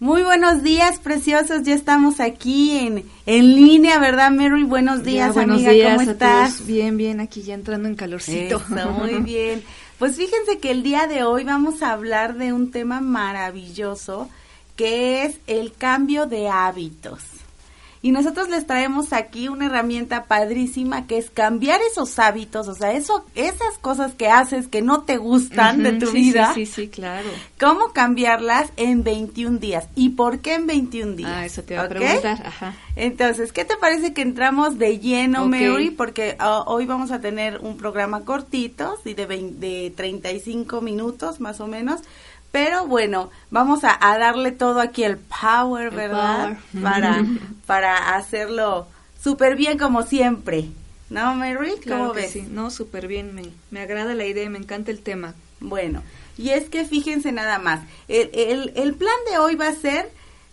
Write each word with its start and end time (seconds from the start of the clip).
Muy 0.00 0.22
buenos 0.22 0.62
días, 0.62 0.98
preciosos. 0.98 1.62
Ya 1.64 1.74
estamos 1.74 2.20
aquí 2.20 2.78
en, 2.78 3.04
en 3.26 3.54
línea, 3.54 3.98
¿verdad, 3.98 4.30
Mary? 4.30 4.64
Buenos 4.64 5.04
días, 5.04 5.34
buenos 5.34 5.56
amiga. 5.56 5.72
Días 5.72 5.98
¿Cómo 5.98 6.10
estás? 6.10 6.66
Bien, 6.66 6.96
bien, 6.96 7.20
aquí 7.20 7.42
ya 7.42 7.52
entrando 7.52 7.86
en 7.86 7.96
calorcito. 7.96 8.56
Eso, 8.56 8.90
muy 8.92 9.16
bien. 9.16 9.62
Pues 9.98 10.16
fíjense 10.16 10.58
que 10.58 10.70
el 10.70 10.82
día 10.82 11.06
de 11.06 11.24
hoy 11.24 11.44
vamos 11.44 11.82
a 11.82 11.92
hablar 11.92 12.36
de 12.36 12.54
un 12.54 12.70
tema 12.70 13.02
maravilloso 13.02 14.30
que 14.74 15.24
es 15.24 15.36
el 15.46 15.74
cambio 15.74 16.24
de 16.24 16.48
hábitos. 16.48 17.20
Y 18.02 18.12
nosotros 18.12 18.48
les 18.48 18.66
traemos 18.66 19.12
aquí 19.12 19.48
una 19.48 19.66
herramienta 19.66 20.24
padrísima 20.24 21.06
que 21.06 21.18
es 21.18 21.28
cambiar 21.28 21.80
esos 21.82 22.18
hábitos, 22.18 22.66
o 22.66 22.74
sea, 22.74 22.92
eso, 22.92 23.26
esas 23.34 23.76
cosas 23.78 24.14
que 24.14 24.28
haces 24.28 24.68
que 24.68 24.80
no 24.80 25.02
te 25.02 25.18
gustan 25.18 25.82
de 25.82 25.92
tu 25.92 26.06
sí, 26.06 26.12
vida. 26.12 26.54
Sí, 26.54 26.64
sí, 26.64 26.72
sí, 26.84 26.88
claro. 26.88 27.28
¿Cómo 27.58 27.92
cambiarlas 27.92 28.70
en 28.76 29.04
21 29.04 29.58
días? 29.58 29.86
¿Y 29.94 30.10
por 30.10 30.38
qué 30.38 30.54
en 30.54 30.66
21 30.66 31.12
días? 31.12 31.30
Ah, 31.30 31.44
eso 31.44 31.62
te 31.62 31.74
iba 31.74 31.82
a 31.82 31.86
¿Ok? 31.86 31.90
preguntar, 31.90 32.42
ajá. 32.46 32.74
Entonces, 32.96 33.52
¿qué 33.52 33.66
te 33.66 33.76
parece 33.76 34.14
que 34.14 34.22
entramos 34.22 34.78
de 34.78 34.98
lleno. 34.98 35.46
Mary? 35.46 35.90
Porque 35.90 36.36
ah, 36.38 36.64
hoy 36.66 36.86
vamos 36.86 37.10
a 37.10 37.20
tener 37.20 37.58
un 37.58 37.76
programa 37.76 38.24
cortito, 38.24 38.98
sí, 39.04 39.12
de, 39.12 39.26
20 39.26 39.66
de 39.66 39.92
35 39.94 40.80
minutos 40.80 41.40
más 41.40 41.60
o 41.60 41.66
menos. 41.66 42.00
Pero 42.52 42.86
bueno, 42.86 43.30
vamos 43.50 43.84
a, 43.84 43.96
a 44.00 44.18
darle 44.18 44.50
todo 44.52 44.80
aquí 44.80 45.04
el 45.04 45.18
power, 45.18 45.88
El 45.88 45.96
¿verdad? 45.96 46.58
power. 46.72 46.82
Para, 46.82 47.24
para 47.66 48.16
hacerlo 48.16 48.86
súper 49.22 49.56
bien 49.56 49.78
como 49.78 50.02
siempre. 50.02 50.68
¿No, 51.10 51.34
Mary? 51.34 51.72
Claro 51.82 52.02
¿Cómo 52.02 52.12
que 52.14 52.20
ves? 52.22 52.30
sí. 52.32 52.42
No, 52.50 52.70
súper 52.70 53.06
bien, 53.08 53.34
me, 53.34 53.42
me 53.70 53.80
agrada 53.80 54.14
la 54.14 54.26
idea, 54.26 54.48
me 54.50 54.58
encanta 54.58 54.90
el 54.90 55.00
tema. 55.00 55.34
Bueno, 55.60 56.02
y 56.38 56.50
es 56.50 56.68
que 56.68 56.84
fíjense 56.84 57.32
nada 57.32 57.58
más, 57.58 57.80
el, 58.08 58.30
el, 58.32 58.72
el 58.76 58.94
plan 58.94 59.14
de 59.30 59.38
hoy 59.38 59.56
va 59.56 59.68
a 59.68 59.74
ser 59.74 60.10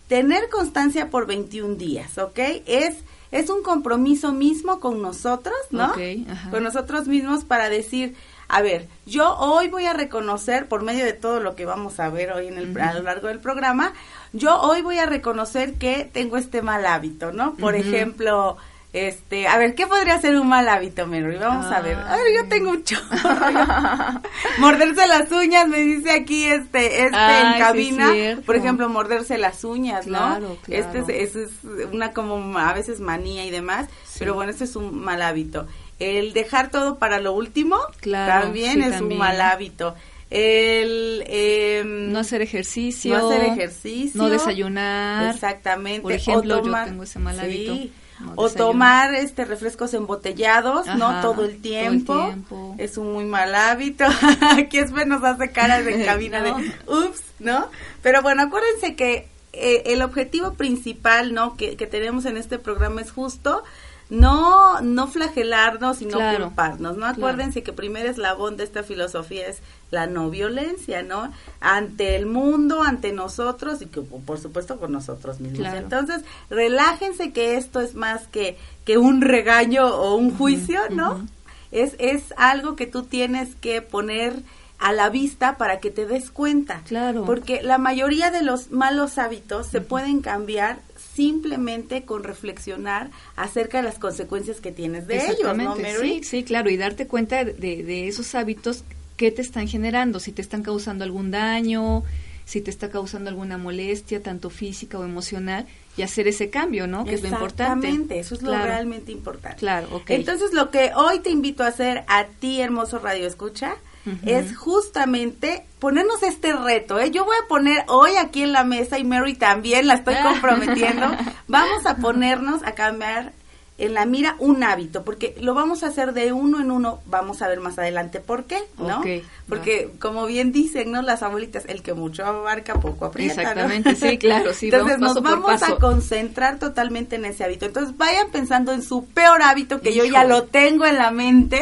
tener 0.08 0.50
constancia 0.50 1.10
por 1.10 1.28
21 1.28 1.76
días, 1.76 2.18
¿ok? 2.18 2.40
Es, 2.66 2.96
es 3.32 3.50
un 3.50 3.62
compromiso 3.64 4.32
mismo 4.34 4.80
con 4.80 5.02
nosotros, 5.02 5.56
¿no? 5.72 5.92
Ok, 5.92 6.00
ajá. 6.30 6.50
Con 6.50 6.64
nosotros 6.64 7.08
mismos 7.08 7.44
para 7.46 7.70
decir, 7.70 8.16
a 8.50 8.62
ver, 8.62 8.88
yo 9.06 9.36
hoy 9.38 9.68
voy 9.68 9.86
a 9.86 9.94
reconocer, 9.94 10.68
por 10.68 10.84
medio 10.84 11.04
de 11.06 11.14
todo 11.14 11.40
lo 11.40 11.56
que 11.56 11.66
vamos 11.66 12.00
a 12.00 12.10
ver 12.10 12.32
hoy 12.32 12.48
en 12.48 12.58
el, 12.58 12.80
a 12.80 12.94
lo 12.94 13.04
largo 13.04 13.28
del 13.28 13.40
programa, 13.40 13.94
yo 14.34 14.62
hoy 14.62 14.82
voy 14.82 15.00
a 15.00 15.06
reconocer 15.06 15.74
que 15.74 16.10
tengo 16.12 16.38
este 16.38 16.62
mal 16.62 16.86
hábito, 16.86 17.32
¿no? 17.32 17.56
Por 17.56 17.76
ejemplo, 17.76 18.58
este, 18.94 19.48
a 19.48 19.58
ver, 19.58 19.76
¿qué 19.76 19.86
podría 19.86 20.20
ser 20.20 20.38
un 20.40 20.48
mal 20.48 20.68
hábito, 20.70 21.06
Mary? 21.08 21.38
Vamos 21.38 21.66
a 21.72 21.82
ver. 21.82 21.98
A 21.98 22.16
ver, 22.18 22.26
yo 22.36 22.48
tengo 22.50 22.72
un 22.72 22.84
chorro. 22.84 23.02
morderse 24.60 25.06
las 25.08 25.32
uñas, 25.32 25.68
me 25.68 25.80
dice 25.80 26.12
aquí 26.12 26.46
este, 26.46 27.04
este 27.04 27.16
Ay, 27.16 27.54
en 27.54 27.60
cabina. 27.60 28.14
Por 28.46 28.56
ejemplo, 28.56 28.90
morderse 28.90 29.38
las 29.38 29.64
uñas, 29.64 30.06
Claro, 30.06 30.40
¿no? 30.50 30.56
claro. 30.56 30.92
Este 30.98 31.24
es, 31.24 31.36
es 31.36 31.50
una 31.92 32.14
como 32.14 32.58
a 32.58 32.74
veces 32.74 33.00
manía 33.00 33.46
y 33.46 33.52
demás, 33.52 33.88
Sí. 34.06 34.20
pero 34.20 34.34
bueno, 34.34 34.52
este 34.52 34.64
es 34.64 34.76
un 34.76 35.00
mal 35.04 35.22
hábito. 35.22 35.68
El 36.00 36.34
dejar 36.34 36.70
todo 36.70 36.98
para 37.00 37.20
lo 37.20 37.34
último 37.34 37.78
Claro, 38.02 38.44
también 38.44 38.74
sí, 38.74 38.80
es 38.82 38.92
también. 38.92 39.14
un 39.14 39.18
mal 39.18 39.42
hábito. 39.42 39.96
El 40.30 41.24
em, 41.28 42.12
No 42.12 42.20
hacer 42.20 42.42
ejercicio. 42.42 43.18
no 43.18 43.30
hacer 43.30 43.46
ejercicio. 43.46 44.22
No 44.22 44.30
desayunar. 44.30 45.34
Exactamente. 45.34 46.02
Por 46.02 46.12
ejemplo, 46.12 46.64
yo 46.64 46.84
tengo 46.86 47.04
ese 47.04 47.20
mal 47.20 47.40
hábito. 47.40 47.74
sí, 47.74 47.94
o 48.36 48.50
tomar 48.50 49.14
este 49.14 49.46
refrescos 49.46 49.94
embotellados, 49.94 50.88
¿no? 50.88 51.22
Todo 51.22 51.32
el 51.32 51.38
todo 51.38 51.46
el 51.46 51.62
tiempo. 51.62 52.26
tiempo. 52.26 52.76
Es 52.78 52.98
un 52.98 53.14
muy 53.14 53.26
mal 53.26 53.54
hábito. 53.54 54.06
Aquí 54.58 54.80
es 54.80 54.92
nos 54.92 55.24
hace 55.24 55.52
caras 55.52 55.86
de 55.86 56.06
cabina 56.06 56.42
de 56.42 56.52
ups, 56.88 57.22
¿no? 57.40 57.68
Pero 58.02 58.22
bueno, 58.22 58.44
acuérdense 58.44 58.96
que 58.96 59.28
eh, 59.54 59.84
el 59.88 60.02
objetivo 60.02 60.54
principal, 60.54 61.34
¿no? 61.34 61.58
Que, 61.58 61.76
que 61.76 61.88
tenemos 61.88 62.26
en 62.26 62.38
este 62.38 62.60
programa 62.60 63.02
es 63.02 63.12
justo 63.12 63.64
no 64.10 64.82
no 64.82 65.08
flagelarnos 65.08 66.02
y 66.02 66.06
no 66.06 66.18
Claro, 66.18 66.46
culparnos, 66.46 66.98
¿no? 66.98 67.06
Acuérdense 67.06 67.64
que 67.64 67.74
primer 67.74 68.06
eslabón 68.06 68.58
de 68.58 68.64
esta 68.64 68.84
filosofía 68.84 69.48
es 69.48 69.60
la 69.92 70.08
no 70.08 70.30
violencia, 70.30 71.04
¿no? 71.04 71.32
Ante 71.60 72.16
el 72.16 72.26
mundo, 72.26 72.84
ante 72.84 73.12
nosotros 73.12 73.82
y 73.82 73.88
que 73.88 74.02
por 74.02 74.40
supuesto 74.40 74.80
con 74.80 74.92
nosotros 74.92 75.40
mismos. 75.40 75.60
Claro. 75.60 75.78
Entonces, 75.78 76.24
relájense 76.50 77.32
que 77.34 77.58
esto 77.58 77.82
es 77.82 77.96
más 77.96 78.28
que 78.28 78.58
que 78.86 78.98
un 78.98 79.22
regaño 79.22 79.88
o 79.88 80.16
un 80.16 80.36
juicio, 80.38 80.80
¿no? 80.90 81.26
Es 81.72 81.96
es 82.00 82.34
algo 82.38 82.76
que 82.76 82.88
tú 82.88 83.04
tienes 83.04 83.56
que 83.56 83.82
poner 83.82 84.42
a 84.80 84.94
la 84.94 85.10
vista 85.10 85.58
para 85.58 85.80
que 85.80 85.92
te 85.92 86.06
des 86.06 86.30
cuenta. 86.32 86.82
Claro. 86.86 87.26
Porque 87.26 87.62
la 87.64 87.78
mayoría 87.78 88.32
de 88.32 88.44
los 88.44 88.72
malos 88.72 89.18
hábitos 89.18 89.68
se 89.68 89.82
pueden 89.82 90.22
cambiar 90.22 90.80
simplemente 91.18 92.04
con 92.06 92.24
reflexionar 92.24 93.10
acerca 93.36 93.80
de 93.80 93.84
las 93.84 93.98
consecuencias 93.98 94.62
que 94.62 94.72
tienes 94.72 95.08
de 95.08 95.18
ellos, 95.18 95.58
¿no, 95.58 95.76
Mary? 95.76 96.20
sí, 96.20 96.24
sí, 96.24 96.44
claro, 96.44 96.70
y 96.70 96.78
darte 96.78 97.08
cuenta 97.08 97.44
de, 97.44 97.54
de 97.54 98.08
esos 98.08 98.36
hábitos 98.36 98.84
que 99.16 99.32
te 99.32 99.42
están 99.42 99.68
generando, 99.68 100.20
si 100.20 100.32
te 100.32 100.44
están 100.44 100.62
causando 100.62 101.04
algún 101.04 101.32
daño, 101.32 102.04
si 102.46 102.62
te 102.62 102.70
está 102.70 102.92
causando 102.92 103.32
alguna 103.32 103.58
molestia, 103.58 104.22
tanto 104.22 104.52
física 104.52 105.00
o 105.00 105.04
emocional, 105.04 105.66
y 105.98 106.04
hacer 106.04 106.28
ese 106.28 106.52
cambio, 106.52 106.86
¿no? 106.86 107.04
Que 107.04 107.16
es 107.16 107.24
lo 107.24 107.30
importante. 107.30 107.88
Exactamente, 107.88 108.20
eso 108.20 108.36
es 108.36 108.44
lo 108.44 108.50
Claro. 108.50 108.66
realmente 108.66 109.12
importante. 109.12 109.58
Claro, 109.58 109.88
ok. 109.92 110.12
Entonces, 110.12 110.54
lo 110.54 110.70
que 110.70 110.92
hoy 110.96 111.18
te 111.20 111.32
invito 111.32 111.64
a 111.64 111.68
hacer 111.68 112.04
a 112.08 112.26
ti, 112.40 112.62
hermoso 112.62 113.00
Radio 113.00 113.26
Escucha, 113.28 113.76
es 114.24 114.56
justamente 114.56 115.66
ponernos 115.80 116.24
este 116.24 116.54
reto. 116.54 117.00
¿eh? 117.00 117.12
Yo 117.12 117.26
voy 117.26 117.36
a 117.44 117.48
poner 117.48 117.84
hoy 117.88 118.16
aquí 118.16 118.44
en 118.44 118.52
la 118.52 118.64
mesa 118.64 118.98
y 119.00 119.04
Mary 119.04 119.36
también 119.36 119.88
la 119.88 119.96
estoy 119.96 120.16
comprometiendo. 120.22 121.08
Vamos 121.48 121.86
a 121.86 121.98
ponernos 121.98 122.64
a 122.64 122.74
cambiar 122.74 123.34
en 123.78 123.94
la 123.94 124.06
mira 124.06 124.36
un 124.40 124.64
hábito, 124.64 125.04
porque 125.04 125.36
lo 125.40 125.54
vamos 125.54 125.84
a 125.84 125.88
hacer 125.88 126.14
de 126.14 126.34
uno 126.34 126.60
en 126.60 126.72
uno, 126.72 127.00
vamos 127.06 127.44
a 127.44 127.48
ver 127.48 127.60
más 127.60 127.78
adelante 127.78 128.20
por 128.20 128.46
qué, 128.46 128.58
¿no? 128.80 129.04
Porque 129.48 129.92
como 130.00 130.26
bien 130.26 130.52
dicen, 130.52 130.92
¿no? 130.92 131.04
Las 131.04 131.22
abuelitas, 131.22 131.64
el 131.68 131.84
que 131.84 131.94
mucho 131.94 132.26
abarca, 132.26 132.74
poco 132.80 133.06
aprieta, 133.06 133.36
¿no? 133.36 133.42
Exactamente, 133.42 133.96
sí, 133.96 134.18
claro, 134.18 134.52
sí, 134.54 134.70
Entonces 134.70 135.00
vamos 135.00 135.16
nos 135.16 135.24
vamos 135.24 135.62
a 135.62 135.76
concentrar 135.76 136.58
totalmente 136.58 137.18
en 137.18 137.26
ese 137.26 137.44
hábito. 137.44 137.68
Entonces 137.68 137.96
vayan 137.98 138.32
pensando 138.32 138.74
en 138.74 138.82
su 138.82 139.06
peor 139.06 139.44
hábito, 139.44 139.80
que 139.80 139.94
yo 139.94 140.06
ya 140.06 140.24
lo 140.24 140.46
tengo 140.46 140.86
en 140.86 140.98
la 140.98 141.12
mente, 141.12 141.62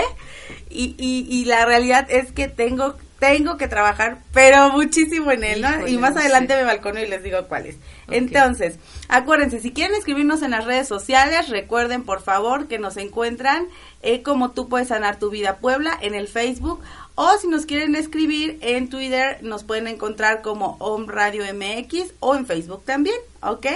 y, 0.70 0.96
y, 0.98 1.28
y 1.30 1.44
la 1.44 1.66
realidad 1.66 2.08
es 2.10 2.32
que 2.32 2.48
tengo 2.48 2.96
tengo 3.34 3.58
que 3.58 3.68
trabajar, 3.68 4.20
pero 4.32 4.70
muchísimo 4.72 5.32
en 5.32 5.44
él, 5.44 5.62
¿no? 5.62 5.88
Y 5.88 5.98
más 5.98 6.16
adelante 6.16 6.56
me 6.56 6.64
balcono 6.64 7.00
y 7.00 7.08
les 7.08 7.24
digo 7.24 7.48
cuáles. 7.48 7.78
Entonces, 8.10 8.78
acuérdense, 9.10 9.60
si 9.60 9.72
quieren 9.72 9.96
escribirnos 9.96 10.42
en 10.44 10.52
las 10.52 10.66
redes 10.66 10.88
sociales, 10.88 11.50
recuerden 11.50 12.04
por 12.04 12.22
favor 12.22 12.68
que 12.68 12.78
nos 12.78 12.98
encuentran 12.98 13.68
eh, 14.04 14.22
como 14.22 14.52
tú 14.52 14.70
puedes 14.70 14.90
sanar 14.90 15.18
tu 15.18 15.30
vida 15.30 15.58
Puebla 15.58 15.98
en 16.00 16.14
el 16.14 16.28
Facebook 16.28 16.82
o 17.16 17.38
si 17.38 17.48
nos 17.48 17.66
quieren 17.66 17.96
escribir 17.96 18.60
en 18.62 18.90
Twitter 18.90 19.40
nos 19.42 19.64
pueden 19.64 19.88
encontrar 19.88 20.42
como 20.42 20.76
Home 20.80 21.08
Radio 21.08 21.44
MX 21.52 22.14
o 22.20 22.36
en 22.36 22.46
Facebook 22.46 22.84
también, 22.86 23.18
¿ok? 23.42 23.68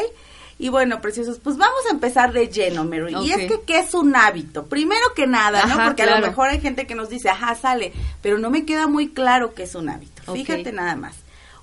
Y 0.61 0.67
bueno, 0.67 0.99
preciosos, 0.99 1.39
pues 1.39 1.55
vamos 1.55 1.85
a 1.87 1.93
empezar 1.93 2.33
de 2.33 2.49
lleno, 2.49 2.83
Mary. 2.83 3.15
Y 3.23 3.31
es 3.31 3.49
que, 3.49 3.61
¿qué 3.65 3.79
es 3.79 3.93
un 3.93 4.13
hábito? 4.13 4.65
Primero 4.65 5.13
que 5.15 5.25
nada, 5.25 5.65
¿no? 5.65 5.85
Porque 5.85 6.03
a 6.03 6.19
lo 6.19 6.27
mejor 6.27 6.49
hay 6.49 6.59
gente 6.59 6.85
que 6.85 6.95
nos 6.95 7.07
dice, 7.09 7.29
ajá, 7.29 7.55
sale, 7.55 7.93
pero 8.21 8.37
no 8.39 8.49
me 8.49 8.65
queda 8.65 8.87
muy 8.87 9.07
claro 9.09 9.53
qué 9.53 9.63
es 9.63 9.73
un 9.73 9.87
hábito. 9.87 10.33
Fíjate 10.33 10.73
nada 10.73 10.97
más. 10.97 11.15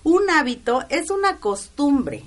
Un 0.02 0.30
hábito 0.30 0.82
es 0.88 1.10
una 1.10 1.36
costumbre, 1.36 2.24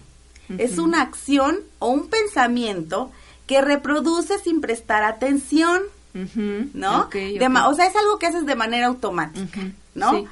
es 0.60 0.78
una 0.78 1.02
acción 1.02 1.60
o 1.80 1.90
un 1.90 2.08
pensamiento 2.08 3.12
que 3.48 3.62
reproduce 3.62 4.38
sin 4.38 4.62
prestar 4.62 5.04
atención. 5.04 5.82
¿no? 6.14 7.08
o 7.08 7.74
sea, 7.74 7.88
es 7.88 7.96
algo 7.96 8.20
que 8.20 8.28
haces 8.28 8.46
de 8.46 8.56
manera 8.56 8.88
automática, 8.88 9.60
¿no? 9.96 10.28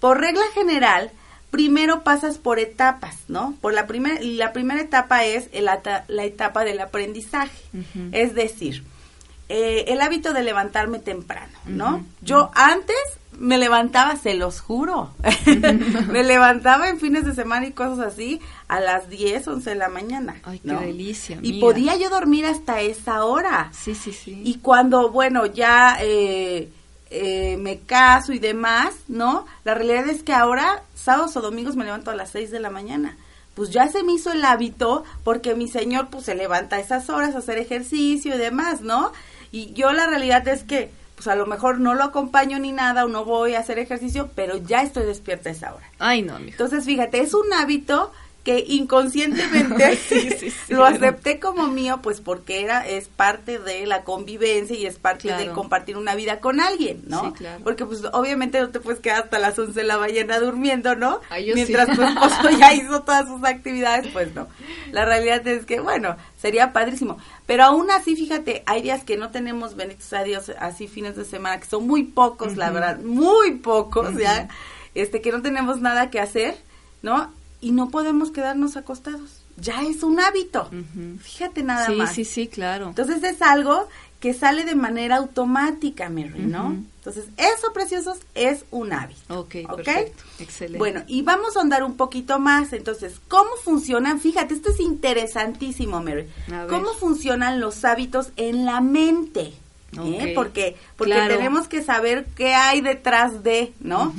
Por 0.00 0.20
regla 0.20 0.44
general, 0.54 1.10
primero 1.52 2.02
pasas 2.02 2.38
por 2.38 2.58
etapas, 2.58 3.14
¿no? 3.28 3.54
Por 3.60 3.74
la 3.74 3.86
primera 3.86 4.18
la 4.22 4.54
primera 4.54 4.80
etapa 4.80 5.24
es 5.24 5.50
la 5.52 6.24
etapa 6.24 6.64
del 6.64 6.80
aprendizaje, 6.80 7.62
es 8.10 8.34
decir, 8.34 8.82
eh, 9.50 9.84
el 9.88 10.00
hábito 10.00 10.32
de 10.32 10.42
levantarme 10.42 10.98
temprano, 10.98 11.52
¿no? 11.66 12.04
Yo 12.22 12.50
antes 12.54 12.96
me 13.38 13.58
levantaba, 13.58 14.16
se 14.16 14.34
los 14.34 14.60
juro, 14.60 15.10
me 16.10 16.24
levantaba 16.24 16.88
en 16.88 16.98
fines 16.98 17.26
de 17.26 17.34
semana 17.34 17.66
y 17.66 17.72
cosas 17.72 17.98
así 17.98 18.40
a 18.68 18.80
las 18.80 19.10
10, 19.10 19.46
11 19.46 19.70
de 19.70 19.76
la 19.76 19.88
mañana. 19.90 20.36
Ay, 20.44 20.58
qué 20.60 20.72
delicia. 20.72 21.38
Y 21.42 21.60
podía 21.60 21.96
yo 21.96 22.08
dormir 22.08 22.46
hasta 22.46 22.80
esa 22.80 23.26
hora. 23.26 23.70
Sí, 23.72 23.94
sí, 23.94 24.12
sí. 24.12 24.40
Y 24.42 24.54
cuando, 24.58 25.10
bueno, 25.10 25.44
ya 25.44 25.98
eh, 26.00 26.70
eh, 27.12 27.56
me 27.58 27.80
caso 27.80 28.32
y 28.32 28.38
demás, 28.38 28.94
¿no? 29.06 29.46
La 29.64 29.74
realidad 29.74 30.08
es 30.08 30.22
que 30.22 30.32
ahora, 30.32 30.82
sábados 30.94 31.36
o 31.36 31.42
domingos, 31.42 31.76
me 31.76 31.84
levanto 31.84 32.10
a 32.10 32.16
las 32.16 32.30
6 32.30 32.50
de 32.50 32.60
la 32.60 32.70
mañana. 32.70 33.16
Pues 33.54 33.70
ya 33.70 33.88
se 33.88 34.02
me 34.02 34.14
hizo 34.14 34.32
el 34.32 34.44
hábito 34.44 35.04
porque 35.24 35.54
mi 35.54 35.68
señor 35.68 36.08
pues 36.08 36.24
se 36.24 36.34
levanta 36.34 36.76
a 36.76 36.80
esas 36.80 37.10
horas 37.10 37.34
a 37.34 37.38
hacer 37.38 37.58
ejercicio 37.58 38.34
y 38.34 38.38
demás, 38.38 38.80
¿no? 38.80 39.12
Y 39.50 39.74
yo 39.74 39.92
la 39.92 40.06
realidad 40.06 40.48
es 40.48 40.62
que 40.62 40.90
pues 41.14 41.28
a 41.28 41.36
lo 41.36 41.46
mejor 41.46 41.78
no 41.78 41.94
lo 41.94 42.04
acompaño 42.04 42.58
ni 42.58 42.72
nada 42.72 43.04
o 43.04 43.08
no 43.08 43.24
voy 43.24 43.54
a 43.54 43.60
hacer 43.60 43.78
ejercicio, 43.78 44.30
pero 44.34 44.56
ya 44.56 44.82
estoy 44.82 45.04
despierta 45.04 45.50
a 45.50 45.52
esa 45.52 45.74
hora. 45.74 45.88
Ay, 45.98 46.22
no, 46.22 46.38
Entonces, 46.38 46.84
fíjate, 46.84 47.20
es 47.20 47.34
un 47.34 47.52
hábito 47.52 48.10
que 48.44 48.64
inconscientemente 48.66 49.98
lo 50.68 50.84
acepté 50.84 51.38
como 51.38 51.68
mío, 51.68 52.00
pues 52.02 52.20
porque 52.20 52.60
era 52.60 52.86
es 52.86 53.08
parte 53.08 53.58
de 53.58 53.86
la 53.86 54.02
convivencia 54.02 54.76
y 54.76 54.86
es 54.86 54.98
parte 54.98 55.32
de 55.32 55.48
compartir 55.48 55.96
una 55.96 56.14
vida 56.14 56.40
con 56.40 56.60
alguien, 56.60 57.02
¿no? 57.06 57.32
Porque 57.62 57.86
pues 57.86 58.02
obviamente 58.12 58.60
no 58.60 58.70
te 58.70 58.80
puedes 58.80 59.00
quedar 59.00 59.24
hasta 59.24 59.38
las 59.38 59.58
11 59.58 59.72
de 59.72 59.84
la 59.84 59.98
mañana 59.98 60.40
durmiendo, 60.40 60.96
¿no? 60.96 61.20
Mientras 61.54 61.94
tu 61.94 62.02
esposo 62.02 62.50
ya 62.58 62.72
hizo 62.74 63.02
todas 63.02 63.28
sus 63.28 63.44
actividades, 63.44 64.08
pues 64.12 64.34
no. 64.34 64.48
La 64.90 65.04
realidad 65.04 65.46
es 65.46 65.64
que, 65.64 65.80
bueno, 65.80 66.16
sería 66.36 66.72
padrísimo. 66.72 67.18
Pero 67.46 67.64
aún 67.64 67.90
así, 67.90 68.16
fíjate, 68.16 68.62
hay 68.66 68.82
días 68.82 69.04
que 69.04 69.16
no 69.16 69.30
tenemos, 69.30 69.76
benditos 69.76 70.12
a 70.12 70.24
Dios, 70.24 70.50
así 70.58 70.88
fines 70.88 71.16
de 71.16 71.24
semana, 71.24 71.60
que 71.60 71.66
son 71.66 71.86
muy 71.86 72.04
pocos, 72.04 72.56
la 72.56 72.70
verdad, 72.70 72.98
muy 73.00 73.52
pocos, 73.52 74.16
ya, 74.16 74.48
este, 74.94 75.20
que 75.20 75.32
no 75.32 75.42
tenemos 75.42 75.80
nada 75.80 76.10
que 76.10 76.20
hacer, 76.20 76.56
¿no? 77.02 77.32
Y 77.62 77.72
no 77.72 77.88
podemos 77.88 78.30
quedarnos 78.30 78.76
acostados. 78.76 79.30
Ya 79.56 79.82
es 79.82 80.02
un 80.02 80.20
hábito. 80.20 80.70
Fíjate 81.20 81.62
nada 81.62 81.88
más. 81.90 82.10
Sí, 82.14 82.24
sí, 82.24 82.30
sí, 82.30 82.48
claro. 82.48 82.88
Entonces 82.88 83.22
es 83.22 83.40
algo 83.40 83.88
que 84.20 84.34
sale 84.34 84.64
de 84.64 84.74
manera 84.74 85.16
automática, 85.16 86.08
Mary, 86.08 86.32
¿no? 86.38 86.76
Entonces, 86.98 87.24
eso, 87.36 87.72
preciosos, 87.72 88.18
es 88.36 88.64
un 88.70 88.92
hábito. 88.92 89.40
Ok, 89.40 89.56
perfecto. 89.74 90.22
Excelente. 90.38 90.78
Bueno, 90.78 91.02
y 91.08 91.22
vamos 91.22 91.56
a 91.56 91.60
andar 91.60 91.82
un 91.82 91.96
poquito 91.96 92.38
más. 92.38 92.72
Entonces, 92.72 93.14
¿cómo 93.26 93.50
funcionan? 93.64 94.20
Fíjate, 94.20 94.54
esto 94.54 94.70
es 94.70 94.78
interesantísimo, 94.78 96.00
Mary. 96.00 96.28
¿Cómo 96.68 96.94
funcionan 96.94 97.58
los 97.58 97.84
hábitos 97.84 98.28
en 98.36 98.64
la 98.64 98.80
mente? 98.80 99.54
¿Eh? 100.00 100.32
Porque, 100.34 100.76
porque 100.96 101.14
tenemos 101.14 101.66
que 101.66 101.82
saber 101.82 102.26
qué 102.36 102.54
hay 102.54 102.80
detrás 102.80 103.42
de, 103.42 103.72
¿no? 103.80 104.14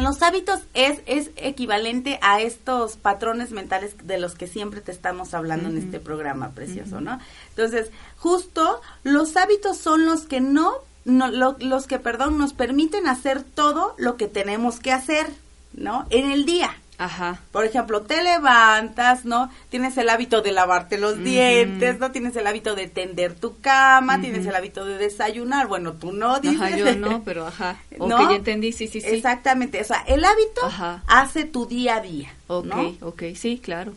Los 0.00 0.22
hábitos 0.22 0.60
es, 0.74 1.00
es 1.06 1.30
equivalente 1.36 2.18
a 2.22 2.40
estos 2.40 2.96
patrones 2.96 3.50
mentales 3.50 3.94
de 4.04 4.18
los 4.18 4.34
que 4.34 4.46
siempre 4.46 4.80
te 4.80 4.92
estamos 4.92 5.34
hablando 5.34 5.68
en 5.68 5.78
este 5.78 6.00
programa 6.00 6.50
precioso, 6.50 7.00
¿no? 7.00 7.18
Entonces, 7.50 7.90
justo 8.16 8.80
los 9.02 9.36
hábitos 9.36 9.76
son 9.76 10.06
los 10.06 10.22
que 10.22 10.40
no, 10.40 10.72
no 11.04 11.28
los 11.30 11.86
que, 11.86 11.98
perdón, 11.98 12.38
nos 12.38 12.52
permiten 12.52 13.06
hacer 13.06 13.42
todo 13.42 13.94
lo 13.98 14.16
que 14.16 14.28
tenemos 14.28 14.80
que 14.80 14.92
hacer, 14.92 15.26
¿no? 15.72 16.06
En 16.10 16.30
el 16.30 16.44
día. 16.44 16.70
Ajá. 17.00 17.40
Por 17.50 17.64
ejemplo, 17.64 18.02
te 18.02 18.22
levantas, 18.22 19.24
¿no? 19.24 19.50
Tienes 19.70 19.96
el 19.96 20.10
hábito 20.10 20.42
de 20.42 20.52
lavarte 20.52 20.98
los 20.98 21.18
dientes, 21.24 21.98
¿no? 21.98 22.10
Tienes 22.10 22.36
el 22.36 22.46
hábito 22.46 22.74
de 22.74 22.88
tender 22.88 23.34
tu 23.34 23.58
cama, 23.58 24.20
tienes 24.20 24.44
el 24.44 24.54
hábito 24.54 24.84
de 24.84 24.98
desayunar. 24.98 25.66
Bueno, 25.66 25.94
tú 25.94 26.12
no, 26.12 26.40
dices. 26.40 26.60
Ajá, 26.60 26.76
yo 26.76 26.94
no, 26.96 27.22
pero 27.24 27.46
ajá. 27.46 27.78
¿No? 27.98 28.16
Ok, 28.16 28.30
ya 28.30 28.36
entendí, 28.36 28.72
sí, 28.72 28.86
sí, 28.86 29.00
sí. 29.00 29.06
Exactamente. 29.08 29.80
O 29.80 29.84
sea, 29.84 30.04
el 30.06 30.22
hábito 30.22 30.60
hace 31.06 31.44
tu 31.44 31.64
día 31.64 31.96
a 31.96 32.00
día. 32.02 32.34
Ok, 32.48 32.66
¿no? 32.66 32.94
ok, 33.00 33.22
sí, 33.34 33.58
claro. 33.58 33.94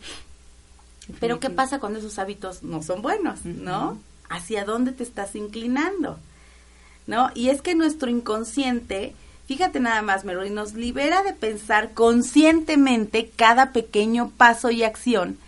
Pero 1.20 1.40
¿qué 1.40 1.50
pasa 1.50 1.80
cuando 1.80 1.98
esos 1.98 2.18
hábitos 2.18 2.62
no 2.62 2.82
son 2.82 3.02
buenos, 3.02 3.44
no? 3.44 3.98
¿Hacia 4.30 4.64
dónde 4.64 4.92
te 4.92 5.02
estás 5.02 5.36
inclinando? 5.36 6.18
¿No? 7.06 7.30
Y 7.34 7.50
es 7.50 7.60
que 7.60 7.74
nuestro 7.74 8.08
inconsciente 8.08 9.14
Fíjate 9.46 9.80
nada 9.80 10.02
más, 10.02 10.24
Meroy, 10.24 10.50
nos 10.50 10.74
libera 10.74 11.22
de 11.22 11.32
pensar 11.32 11.92
conscientemente 11.92 13.30
cada 13.34 13.72
pequeño 13.72 14.30
paso 14.36 14.70
y 14.70 14.82
acción 14.82 15.38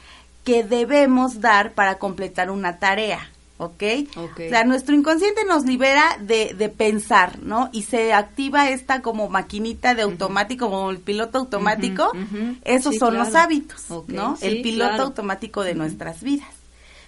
que 0.44 0.62
debemos 0.62 1.40
dar 1.40 1.72
para 1.72 1.98
completar 1.98 2.50
una 2.50 2.78
tarea. 2.78 3.30
¿ok? 3.58 3.82
O 4.16 4.36
sea, 4.36 4.64
nuestro 4.64 4.94
inconsciente 4.94 5.44
nos 5.44 5.64
libera 5.64 6.18
de, 6.20 6.54
de, 6.54 6.68
pensar, 6.68 7.38
¿no? 7.42 7.70
Y 7.72 7.82
se 7.82 8.12
activa 8.12 8.70
esta 8.70 9.02
como 9.02 9.28
maquinita 9.28 9.94
de 9.94 10.02
automático, 10.02 10.68
como 10.68 10.90
el 10.90 10.98
piloto 10.98 11.38
automático. 11.38 12.12
Esos 12.64 12.96
son 12.96 13.16
los 13.16 13.34
hábitos, 13.34 13.86
¿no? 14.08 14.36
el 14.40 14.62
piloto 14.62 15.02
automático 15.02 15.62
de 15.62 15.74
nuestras 15.74 16.22
vidas. 16.22 16.48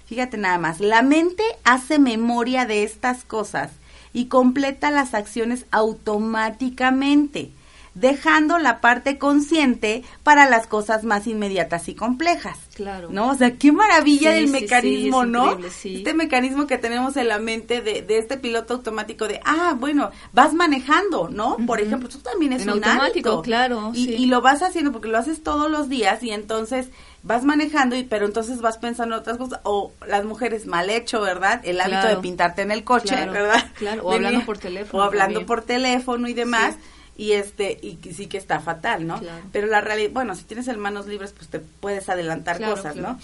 Fíjate 0.06 0.38
nada 0.38 0.56
más, 0.56 0.80
la 0.80 1.02
mente 1.02 1.42
hace 1.64 1.98
memoria 1.98 2.64
de 2.64 2.82
estas 2.82 3.24
cosas 3.24 3.70
y 4.18 4.26
completa 4.26 4.90
las 4.90 5.14
acciones 5.14 5.64
automáticamente, 5.70 7.52
dejando 7.94 8.58
la 8.58 8.80
parte 8.80 9.16
consciente 9.16 10.02
para 10.24 10.50
las 10.50 10.66
cosas 10.66 11.04
más 11.04 11.28
inmediatas 11.28 11.88
y 11.88 11.94
complejas. 11.94 12.58
Claro. 12.74 13.10
¿No? 13.12 13.30
O 13.30 13.34
sea, 13.36 13.52
qué 13.52 13.70
maravilla 13.70 14.32
del 14.32 14.48
mecanismo, 14.48 15.24
¿no? 15.24 15.56
Este 15.84 16.14
mecanismo 16.14 16.66
que 16.66 16.78
tenemos 16.78 17.16
en 17.16 17.28
la 17.28 17.38
mente 17.38 17.80
de, 17.80 18.02
de, 18.02 18.18
este 18.18 18.38
piloto 18.38 18.74
automático 18.74 19.28
de, 19.28 19.40
ah, 19.44 19.76
bueno, 19.78 20.10
vas 20.32 20.52
manejando, 20.52 21.28
¿no? 21.28 21.56
Por 21.64 21.80
ejemplo, 21.80 22.08
tú 22.08 22.18
también 22.18 22.52
es 22.54 22.64
un 22.64 22.70
automático, 22.70 23.42
claro. 23.42 23.92
Y, 23.94 24.14
y 24.14 24.26
lo 24.26 24.40
vas 24.40 24.62
haciendo 24.62 24.90
porque 24.90 25.06
lo 25.06 25.18
haces 25.18 25.44
todos 25.44 25.70
los 25.70 25.88
días 25.88 26.24
y 26.24 26.32
entonces 26.32 26.88
vas 27.22 27.44
manejando 27.44 27.96
y 27.96 28.04
pero 28.04 28.26
entonces 28.26 28.60
vas 28.60 28.78
pensando 28.78 29.16
en 29.16 29.20
otras 29.20 29.38
cosas 29.38 29.60
o 29.64 29.92
las 30.06 30.24
mujeres 30.24 30.66
mal 30.66 30.90
hecho, 30.90 31.20
¿verdad? 31.20 31.60
El 31.64 31.80
hábito 31.80 32.06
de 32.06 32.16
pintarte 32.16 32.62
en 32.62 32.70
el 32.70 32.84
coche, 32.84 33.14
¿verdad? 33.26 33.64
Claro, 33.74 34.02
o 34.04 34.12
hablando 34.12 34.44
por 34.44 34.58
teléfono. 34.58 35.02
O 35.02 35.06
hablando 35.06 35.46
por 35.46 35.62
teléfono 35.62 36.28
y 36.28 36.34
demás. 36.34 36.76
Y 37.16 37.32
este, 37.32 37.76
y 37.82 37.98
sí 38.14 38.28
que 38.28 38.38
está 38.38 38.60
fatal, 38.60 39.04
¿no? 39.04 39.20
Pero 39.50 39.66
la 39.66 39.80
realidad, 39.80 40.10
bueno, 40.12 40.36
si 40.36 40.44
tienes 40.44 40.68
manos 40.76 41.06
libres, 41.06 41.32
pues 41.32 41.48
te 41.48 41.58
puedes 41.58 42.08
adelantar 42.08 42.62
cosas, 42.62 42.94
¿no? 42.94 43.18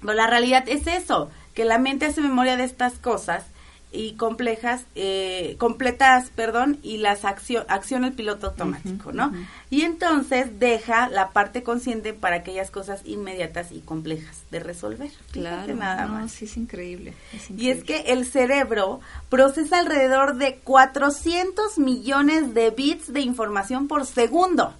Pero 0.00 0.14
la 0.14 0.28
realidad 0.28 0.62
es 0.68 0.86
eso, 0.86 1.30
que 1.54 1.64
la 1.64 1.78
mente 1.78 2.06
hace 2.06 2.20
memoria 2.20 2.56
de 2.56 2.64
estas 2.64 2.94
cosas 2.98 3.46
y 3.94 4.14
complejas, 4.14 4.84
eh, 4.94 5.54
completas, 5.58 6.30
perdón, 6.34 6.78
y 6.82 6.98
las 6.98 7.24
acción, 7.24 7.64
acciona 7.68 8.08
el 8.08 8.12
piloto 8.12 8.48
automático, 8.48 9.12
¿no? 9.12 9.32
Y 9.70 9.82
entonces 9.82 10.58
deja 10.58 11.08
la 11.08 11.30
parte 11.30 11.62
consciente 11.62 12.12
para 12.12 12.36
aquellas 12.36 12.70
cosas 12.70 13.00
inmediatas 13.04 13.72
y 13.72 13.80
complejas 13.80 14.42
de 14.50 14.60
resolver. 14.60 15.10
Claro, 15.30 15.74
nada 15.74 16.06
más. 16.06 16.32
Sí, 16.32 16.46
es 16.46 16.56
increíble, 16.56 17.14
Y 17.56 17.70
es 17.70 17.84
que 17.84 18.00
el 18.08 18.26
cerebro 18.26 19.00
procesa 19.28 19.78
alrededor 19.78 20.36
de 20.36 20.56
400 20.56 21.78
millones 21.78 22.54
de 22.54 22.70
bits 22.70 23.12
de 23.12 23.20
información 23.20 23.88
por 23.88 24.06
segundo. 24.06 24.74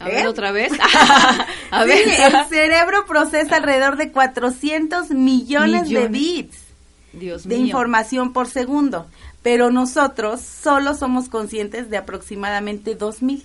A 0.00 0.06
ver, 0.06 0.24
¿Eh? 0.24 0.28
otra 0.28 0.50
vez. 0.50 0.72
A 1.70 1.84
ver. 1.84 2.08
el 2.08 2.46
cerebro 2.48 3.06
procesa 3.06 3.56
alrededor 3.56 3.96
de 3.96 4.10
400 4.10 5.10
millones. 5.10 5.88
de 5.88 6.08
bits 6.08 6.63
de 7.18 7.56
información 7.56 8.32
por 8.32 8.46
segundo, 8.48 9.06
pero 9.42 9.70
nosotros 9.70 10.40
solo 10.40 10.94
somos 10.94 11.28
conscientes 11.28 11.90
de 11.90 11.96
aproximadamente 11.96 12.94
2000 12.94 13.44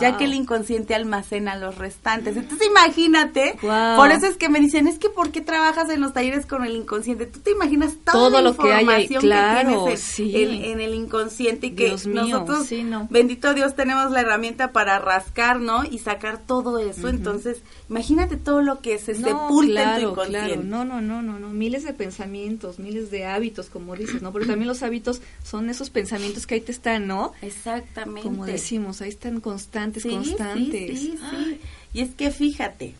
ya 0.00 0.16
que 0.16 0.24
el 0.24 0.34
inconsciente 0.34 0.94
almacena 0.94 1.56
los 1.56 1.76
restantes. 1.76 2.36
Entonces 2.36 2.68
imagínate, 2.68 3.58
por 3.60 4.10
eso 4.10 4.26
es 4.26 4.36
que 4.36 4.48
me 4.48 4.60
dicen, 4.60 4.86
es 4.88 4.98
que 4.98 5.08
¿por 5.08 5.30
qué 5.30 5.40
trabajas 5.40 5.90
en 5.90 6.00
los 6.00 6.12
talleres 6.12 6.46
con 6.46 6.64
el 6.64 6.74
inconsciente? 6.74 7.26
Tú 7.26 7.40
te 7.40 7.50
imaginas 7.50 7.96
todo 8.04 8.40
lo 8.42 8.56
que 8.56 8.72
hay 8.72 9.08
claro, 9.08 9.86
en, 10.18 10.80
el 10.80 10.94
inconsciente 10.94 11.68
y 11.68 11.70
que 11.72 11.96
nosotros, 12.06 12.68
bendito 13.10 13.54
Dios, 13.54 13.74
tenemos 13.74 14.10
la 14.10 14.20
herramienta 14.20 14.72
para 14.72 14.98
rascar, 14.98 15.60
¿no? 15.60 15.84
Y 15.84 15.98
sacar 15.98 16.42
todo 16.46 16.78
eso. 16.78 17.08
Entonces, 17.08 17.62
imagínate 17.88 18.36
todo 18.36 18.62
lo 18.62 18.80
que 18.80 18.98
se 18.98 19.14
sepulta 19.14 19.96
en 19.96 20.02
tu 20.02 20.10
inconsciente. 20.10 20.56
No, 20.64 20.84
no, 20.84 21.00
no, 21.00 21.22
no, 21.22 21.38
no, 21.38 21.48
miles 21.50 21.84
de 21.84 21.92
pensamientos, 21.92 22.78
miles 22.78 23.10
de 23.10 23.26
hábitos, 23.26 23.68
como 23.68 23.96
dices, 23.96 24.22
¿no? 24.22 24.32
Pero 24.32 24.46
también 24.46 24.68
los 24.68 24.82
hábitos 24.82 25.20
son 25.42 25.70
esos 25.70 25.90
pensamientos 25.90 26.46
que 26.46 26.56
ahí 26.56 26.60
te 26.60 26.72
están, 26.72 27.06
¿no? 27.06 27.32
Exactamente. 27.42 28.22
Como 28.22 28.46
decimos, 28.46 29.00
ahí 29.00 29.08
están 29.08 29.40
constantes, 29.40 29.65
constantes. 30.02 31.00
Sí, 31.00 31.18
sí, 31.30 31.60
Y 31.92 32.00
es 32.02 32.14
que 32.14 32.30
fíjate, 32.30 32.94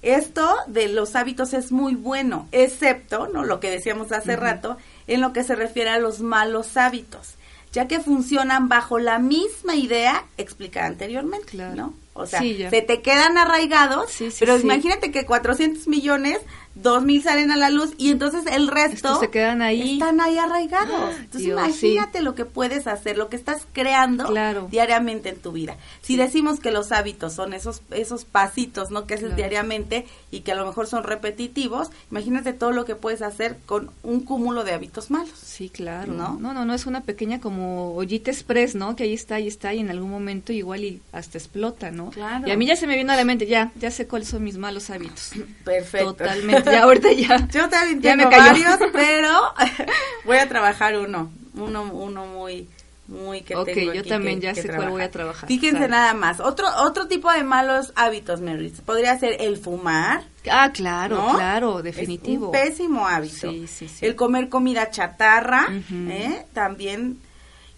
Esto 0.00 0.54
de 0.68 0.88
los 0.88 1.16
hábitos 1.16 1.52
es 1.54 1.72
muy 1.72 1.96
bueno, 1.96 2.46
excepto, 2.52 3.28
¿no? 3.28 3.44
Lo 3.44 3.58
que 3.58 3.68
decíamos 3.70 4.12
hace 4.12 4.36
rato, 4.36 4.76
en 5.08 5.20
lo 5.20 5.32
que 5.32 5.42
se 5.42 5.56
refiere 5.56 5.90
a 5.90 5.98
los 5.98 6.20
malos 6.20 6.76
hábitos, 6.76 7.34
ya 7.72 7.88
que 7.88 7.98
funcionan 7.98 8.68
bajo 8.68 9.00
la 9.00 9.18
misma 9.18 9.74
idea 9.74 10.24
explicada 10.36 10.86
anteriormente, 10.86 11.56
¿no? 11.74 11.94
O 12.14 12.26
sea, 12.26 12.40
se 12.40 12.82
te 12.82 13.00
quedan 13.00 13.38
arraigados, 13.38 14.10
pero 14.38 14.58
imagínate 14.58 15.10
que 15.12 15.24
400 15.26 15.86
millones 15.88 16.38
dos 16.82 17.04
mil 17.04 17.22
salen 17.22 17.50
a 17.50 17.56
la 17.56 17.70
luz 17.70 17.92
y 17.98 18.10
entonces 18.10 18.44
el 18.46 18.68
resto 18.68 19.18
se 19.20 19.30
quedan 19.30 19.62
ahí. 19.62 19.94
están 19.94 20.20
ahí 20.20 20.38
arraigados. 20.38 21.16
Entonces 21.18 21.48
imagínate 21.48 22.20
lo 22.22 22.34
que 22.34 22.44
puedes 22.44 22.86
hacer 22.86 23.16
lo 23.16 23.28
que 23.28 23.36
estás 23.36 23.66
creando 23.72 24.32
diariamente 24.70 25.28
en 25.30 25.36
tu 25.36 25.52
vida. 25.52 25.76
Si 26.02 26.16
decimos 26.16 26.60
que 26.60 26.70
los 26.70 26.92
hábitos 26.92 27.32
son 27.32 27.52
esos 27.52 27.82
esos 27.90 28.24
pasitos 28.24 28.90
no 28.90 29.06
que 29.06 29.14
haces 29.14 29.36
diariamente 29.36 30.06
y 30.30 30.40
que 30.40 30.52
a 30.52 30.54
lo 30.54 30.66
mejor 30.66 30.86
son 30.86 31.04
repetitivos 31.04 31.90
imagínate 32.10 32.52
todo 32.52 32.72
lo 32.72 32.84
que 32.84 32.94
puedes 32.94 33.22
hacer 33.22 33.56
con 33.66 33.90
un 34.02 34.20
cúmulo 34.20 34.64
de 34.64 34.72
hábitos 34.72 35.10
malos. 35.10 35.38
Sí 35.38 35.68
claro. 35.68 36.12
No 36.12 36.38
no 36.38 36.54
no, 36.54 36.64
no 36.64 36.74
es 36.74 36.86
una 36.86 37.02
pequeña 37.02 37.40
como 37.40 37.94
ollita 37.94 38.30
express 38.30 38.74
no 38.74 38.96
que 38.96 39.04
ahí 39.04 39.14
está 39.14 39.36
ahí 39.36 39.48
está 39.48 39.74
y 39.74 39.80
en 39.80 39.90
algún 39.90 40.10
momento 40.10 40.52
igual 40.52 40.84
y 40.84 41.00
hasta 41.12 41.38
explota 41.38 41.90
no 41.90 42.10
claro. 42.10 42.46
y 42.46 42.50
a 42.50 42.56
mí 42.56 42.66
ya 42.66 42.76
se 42.76 42.86
me 42.86 42.96
vino 42.96 43.12
a 43.12 43.16
la 43.16 43.24
mente 43.24 43.46
ya 43.46 43.72
ya 43.76 43.90
sé 43.90 44.06
cuáles 44.06 44.28
son 44.28 44.44
mis 44.44 44.58
malos 44.58 44.90
hábitos. 44.90 45.32
Perfecto. 45.64 46.14
Totalmente. 46.14 46.70
Ya 46.70 46.82
ahorita 46.82 47.12
ya. 47.12 47.48
Yo 47.52 47.68
también 47.68 48.00
tengo 48.00 48.30
varios, 48.30 48.78
pero 48.92 49.54
voy 50.24 50.36
a 50.38 50.48
trabajar 50.48 50.98
uno, 50.98 51.30
uno, 51.54 51.84
uno 51.92 52.26
muy 52.26 52.68
muy 53.08 53.40
que 53.40 53.56
Ok, 53.56 53.70
yo 53.94 54.04
también 54.04 54.40
ya 54.40 54.54
sé 54.54 54.68
cuál 54.68 54.90
voy 54.90 55.02
a 55.02 55.10
trabajar. 55.10 55.48
Fíjense 55.48 55.88
nada 55.88 56.12
más. 56.12 56.40
Otro 56.40 56.68
otro 56.82 57.08
tipo 57.08 57.32
de 57.32 57.42
malos 57.42 57.92
hábitos, 57.96 58.40
Mary, 58.42 58.72
podría 58.84 59.18
ser 59.18 59.36
el 59.40 59.56
fumar. 59.56 60.24
Ah, 60.50 60.70
claro, 60.72 61.32
claro, 61.34 61.82
definitivo. 61.82 62.46
un 62.46 62.52
pésimo 62.52 63.08
hábito. 63.08 63.50
Sí, 63.50 63.66
sí, 63.66 63.88
sí. 63.88 64.06
El 64.06 64.14
comer 64.14 64.48
comida 64.50 64.90
chatarra, 64.90 65.66
¿eh? 65.90 66.44
También 66.52 67.18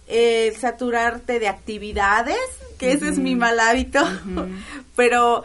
el 0.08 0.56
saturarte 0.56 1.38
de 1.38 1.46
actividades, 1.46 2.36
que 2.78 2.92
ese 2.92 3.08
es 3.08 3.18
mi 3.18 3.36
mal 3.36 3.60
hábito. 3.60 4.00
pero 4.96 5.44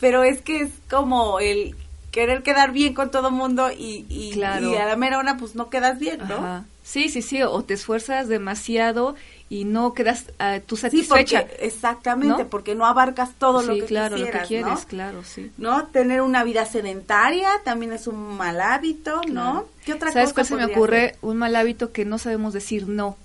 pero 0.00 0.24
es 0.24 0.40
que 0.40 0.62
es 0.62 0.70
como 0.88 1.40
el 1.40 1.76
querer 2.16 2.42
quedar 2.42 2.72
bien 2.72 2.94
con 2.94 3.10
todo 3.10 3.30
mundo 3.30 3.70
y, 3.70 4.06
y, 4.08 4.42
a 4.42 4.58
la 4.58 4.96
mera 4.96 5.18
hora 5.18 5.36
pues 5.36 5.54
no 5.54 5.68
quedas 5.68 5.98
bien, 5.98 6.18
¿no? 6.26 6.64
Sí, 6.82 7.10
sí, 7.10 7.20
sí, 7.20 7.42
o 7.42 7.62
te 7.62 7.74
esfuerzas 7.74 8.26
demasiado 8.26 9.16
y 9.50 9.66
no 9.66 9.92
quedas 9.92 10.24
uh, 10.40 10.60
tú 10.64 10.78
satisfecha. 10.78 11.42
Sí, 11.42 11.48
exactamente, 11.60 12.46
porque 12.46 12.74
no 12.74 12.86
abarcas 12.86 13.34
todo 13.34 13.60
lo 13.60 13.74
que 13.74 13.84
claro, 13.84 14.16
lo 14.16 14.30
que 14.30 14.38
quieres, 14.48 14.86
claro, 14.86 15.24
sí. 15.24 15.52
¿No? 15.58 15.88
Tener 15.88 16.22
una 16.22 16.42
vida 16.42 16.64
sedentaria 16.64 17.50
también 17.64 17.92
es 17.92 18.06
un 18.06 18.38
mal 18.38 18.62
hábito, 18.62 19.20
¿no? 19.28 19.66
¿Qué 19.84 19.92
otra 19.92 20.10
¿Sabes 20.10 20.32
cuál 20.32 20.46
se 20.46 20.56
me 20.56 20.64
ocurre? 20.64 21.16
Un 21.20 21.36
mal 21.36 21.54
hábito 21.54 21.92
que 21.92 22.06
no 22.06 22.16
sabemos 22.16 22.54
decir 22.54 22.88
no. 22.88 23.18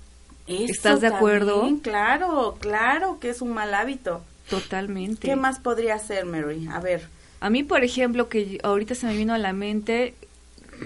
¿Estás 0.46 1.00
de 1.00 1.06
acuerdo? 1.06 1.66
claro, 1.80 2.58
claro 2.60 3.18
que 3.20 3.30
es 3.30 3.40
un 3.40 3.54
mal 3.54 3.72
hábito. 3.72 4.20
Totalmente. 4.50 5.26
¿Qué 5.26 5.34
más 5.34 5.60
podría 5.60 5.98
ser, 5.98 6.26
Mary? 6.26 6.68
A 6.70 6.78
ver. 6.78 7.08
A 7.42 7.50
mí, 7.50 7.64
por 7.64 7.82
ejemplo, 7.82 8.28
que 8.28 8.60
ahorita 8.62 8.94
se 8.94 9.04
me 9.04 9.16
vino 9.16 9.34
a 9.34 9.38
la 9.38 9.52
mente, 9.52 10.14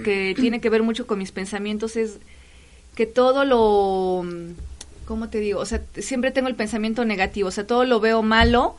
que 0.04 0.34
tiene 0.40 0.58
que 0.58 0.70
ver 0.70 0.82
mucho 0.82 1.06
con 1.06 1.18
mis 1.18 1.30
pensamientos, 1.30 1.96
es 1.96 2.18
que 2.94 3.04
todo 3.04 3.44
lo, 3.44 4.24
¿cómo 5.04 5.28
te 5.28 5.38
digo? 5.38 5.60
O 5.60 5.66
sea, 5.66 5.82
siempre 5.98 6.30
tengo 6.30 6.48
el 6.48 6.54
pensamiento 6.54 7.04
negativo, 7.04 7.48
o 7.48 7.50
sea, 7.50 7.66
todo 7.66 7.84
lo 7.84 8.00
veo 8.00 8.22
malo. 8.22 8.74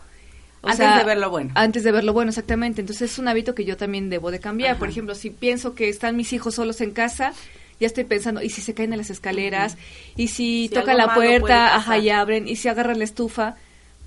antes 0.64 0.98
de 0.98 1.04
ver 1.04 1.20
lo 1.20 1.30
bueno. 1.30 1.52
Antes 1.54 1.84
de 1.84 1.92
ver 1.92 2.04
lo 2.04 2.14
bueno, 2.14 2.30
exactamente. 2.30 2.82
Entonces 2.82 3.12
es 3.12 3.20
un 3.20 3.28
hábito 3.28 3.54
que 3.54 3.64
yo 3.64 3.78
también 3.78 4.10
debo 4.10 4.32
de 4.32 4.40
cambiar. 4.40 4.80
Por 4.80 4.90
ejemplo, 4.90 5.14
si 5.14 5.30
pienso 5.30 5.76
que 5.76 5.88
están 5.88 6.16
mis 6.16 6.34
hijos 6.34 6.56
solos 6.56 6.82
en 6.82 6.90
casa, 6.90 7.34
ya 7.80 7.86
estoy 7.86 8.06
pensando, 8.06 8.42
¿y 8.42 8.50
si 8.50 8.62
se 8.62 8.74
caen 8.74 8.92
en 8.94 8.98
las 8.98 9.12
escaleras? 9.12 9.78
¿Y 10.16 10.30
si, 10.30 10.68
toca 10.74 10.96
la 10.96 11.14
puerta, 11.14 11.76
ajá, 11.76 12.00
y 12.00 12.10
abren? 12.10 12.48
¿Y 12.48 12.56
si 12.56 12.70
agarran 12.70 12.98
la 12.98 13.06
estufa? 13.06 13.56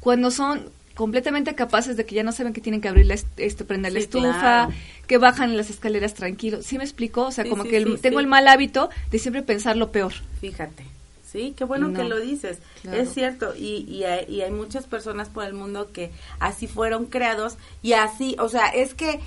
Cuando 0.01 0.33
son 0.33 0.71
completamente 0.95 1.55
capaces 1.55 1.97
de 1.97 2.05
que 2.05 2.15
ya 2.15 2.23
no 2.23 2.33
saben 2.33 2.53
que 2.53 2.61
tienen 2.61 2.81
que 2.81 2.89
abrir 2.89 3.07
la, 3.07 3.17
este, 3.37 3.65
prender 3.65 3.93
la 3.93 3.99
estufa, 3.99 4.69
que 5.07 5.19
bajan 5.19 5.57
las 5.57 5.71
escaleras 5.71 6.15
tranquilos. 6.15 6.67
¿Sí 6.67 6.79
me 6.79 6.85
explico? 6.85 7.27
O 7.27 7.33
sea, 7.33 7.49
como 7.49 7.65
que 7.65 7.85
tengo 8.03 8.21
el 8.21 8.27
mal 8.27 8.47
hábito 8.49 8.91
de 9.11 9.19
siempre 9.19 9.43
pensar 9.43 9.77
lo 9.77 9.91
peor. 9.93 10.13
Fíjate. 10.41 10.85
Sí, 11.31 11.55
qué 11.57 11.65
bueno 11.65 11.93
que 11.93 12.03
lo 12.03 12.19
dices. 12.19 12.59
Es 12.91 13.15
cierto, 13.15 13.55
y, 13.57 13.87
y, 13.89 14.03
hay, 14.03 14.27
y 14.29 14.41
hay 14.41 14.51
muchas 14.51 14.87
personas 14.87 15.29
por 15.29 15.45
el 15.45 15.53
mundo 15.53 15.93
que 15.93 16.11
así 16.41 16.67
fueron 16.67 17.07
creados 17.07 17.57
y 17.83 17.93
así, 17.93 18.35
o 18.41 18.49
sea, 18.49 18.67
es 18.67 18.95
que 18.95 19.21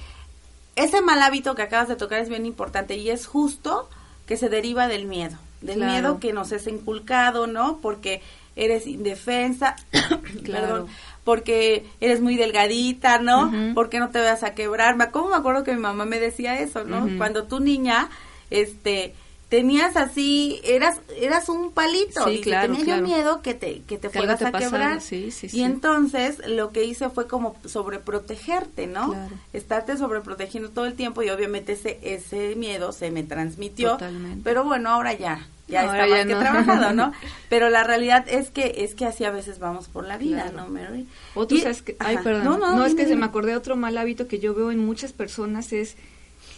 ese 0.75 1.01
mal 1.01 1.21
hábito 1.21 1.55
que 1.55 1.61
acabas 1.61 1.87
de 1.87 1.95
tocar 1.95 2.19
es 2.19 2.27
bien 2.27 2.45
importante 2.45 2.97
y 2.97 3.09
es 3.09 3.25
justo 3.25 3.89
que 4.25 4.35
se 4.35 4.49
deriva 4.49 4.89
del 4.89 5.05
miedo, 5.05 5.37
del 5.61 5.79
miedo 5.79 6.19
que 6.19 6.33
nos 6.33 6.51
es 6.51 6.67
inculcado, 6.67 7.47
¿no? 7.47 7.79
Porque 7.81 8.21
eres 8.57 8.85
indefensa, 8.85 9.77
claro 10.43 10.89
porque 11.23 11.85
eres 12.01 12.21
muy 12.21 12.35
delgadita, 12.35 13.19
¿no? 13.19 13.51
Porque 13.73 13.99
no 13.99 14.09
te 14.09 14.19
vas 14.19 14.43
a 14.43 14.53
quebrar? 14.53 14.95
¿Cómo 15.11 15.29
me 15.29 15.35
acuerdo 15.35 15.63
que 15.63 15.73
mi 15.73 15.79
mamá 15.79 16.05
me 16.05 16.19
decía 16.19 16.59
eso, 16.59 16.83
¿no? 16.83 17.07
Cuando 17.17 17.45
tu 17.45 17.59
niña, 17.59 18.09
este, 18.49 19.13
tenías 19.53 19.95
así, 19.97 20.59
eras 20.63 20.99
eras 21.15 21.47
un 21.47 21.71
palito. 21.73 22.27
Sí, 22.27 22.41
claro, 22.41 22.73
tenía 22.73 22.97
yo 22.97 23.03
miedo 23.03 23.43
que 23.43 23.53
te, 23.53 23.83
que 23.83 23.99
te 23.99 24.09
fueras 24.09 24.41
a 24.41 24.51
quebrar. 24.51 24.99
Sí, 24.99 25.29
sí, 25.29 25.47
y 25.53 25.61
entonces 25.61 26.41
lo 26.47 26.71
que 26.71 26.85
hice 26.85 27.07
fue 27.11 27.27
como 27.27 27.55
sobreprotegerte, 27.63 28.87
¿no? 28.87 29.11
Claro. 29.11 29.35
Estarte 29.53 29.95
sobreprotegiendo 29.95 30.71
todo 30.71 30.87
el 30.87 30.95
tiempo 30.95 31.21
y 31.21 31.29
obviamente 31.29 31.73
ese, 31.73 31.99
ese 32.01 32.55
miedo 32.55 32.93
se 32.93 33.11
me 33.11 33.21
transmitió. 33.21 33.91
Totalmente. 33.91 34.41
Pero 34.43 34.63
bueno, 34.63 34.89
ahora 34.89 35.13
ya, 35.13 35.47
ya 35.67 35.83
está 35.83 36.07
más 36.07 36.25
que 36.25 36.33
trabajado, 36.33 36.93
¿no? 36.93 37.13
Pero 37.49 37.69
la 37.69 37.83
realidad 37.83 38.25
es 38.27 38.49
que 38.49 38.73
es 38.77 38.95
que 38.95 39.05
así 39.05 39.23
a 39.23 39.29
veces 39.29 39.59
vamos 39.59 39.87
por 39.87 40.07
la 40.07 40.17
vida, 40.17 40.51
¿no, 40.55 40.67
Mary? 40.67 41.07
Otro, 41.35 41.59
que, 41.85 41.95
ay, 41.99 42.17
perdón, 42.23 42.59
no, 42.59 42.75
no, 42.75 42.85
es 42.87 42.95
que 42.95 43.05
se 43.05 43.15
me 43.15 43.27
acordé 43.27 43.55
otro 43.55 43.75
mal 43.75 43.99
hábito 43.99 44.27
que 44.27 44.39
yo 44.39 44.55
veo 44.55 44.71
en 44.71 44.79
muchas 44.79 45.13
personas 45.13 45.73
es 45.73 45.95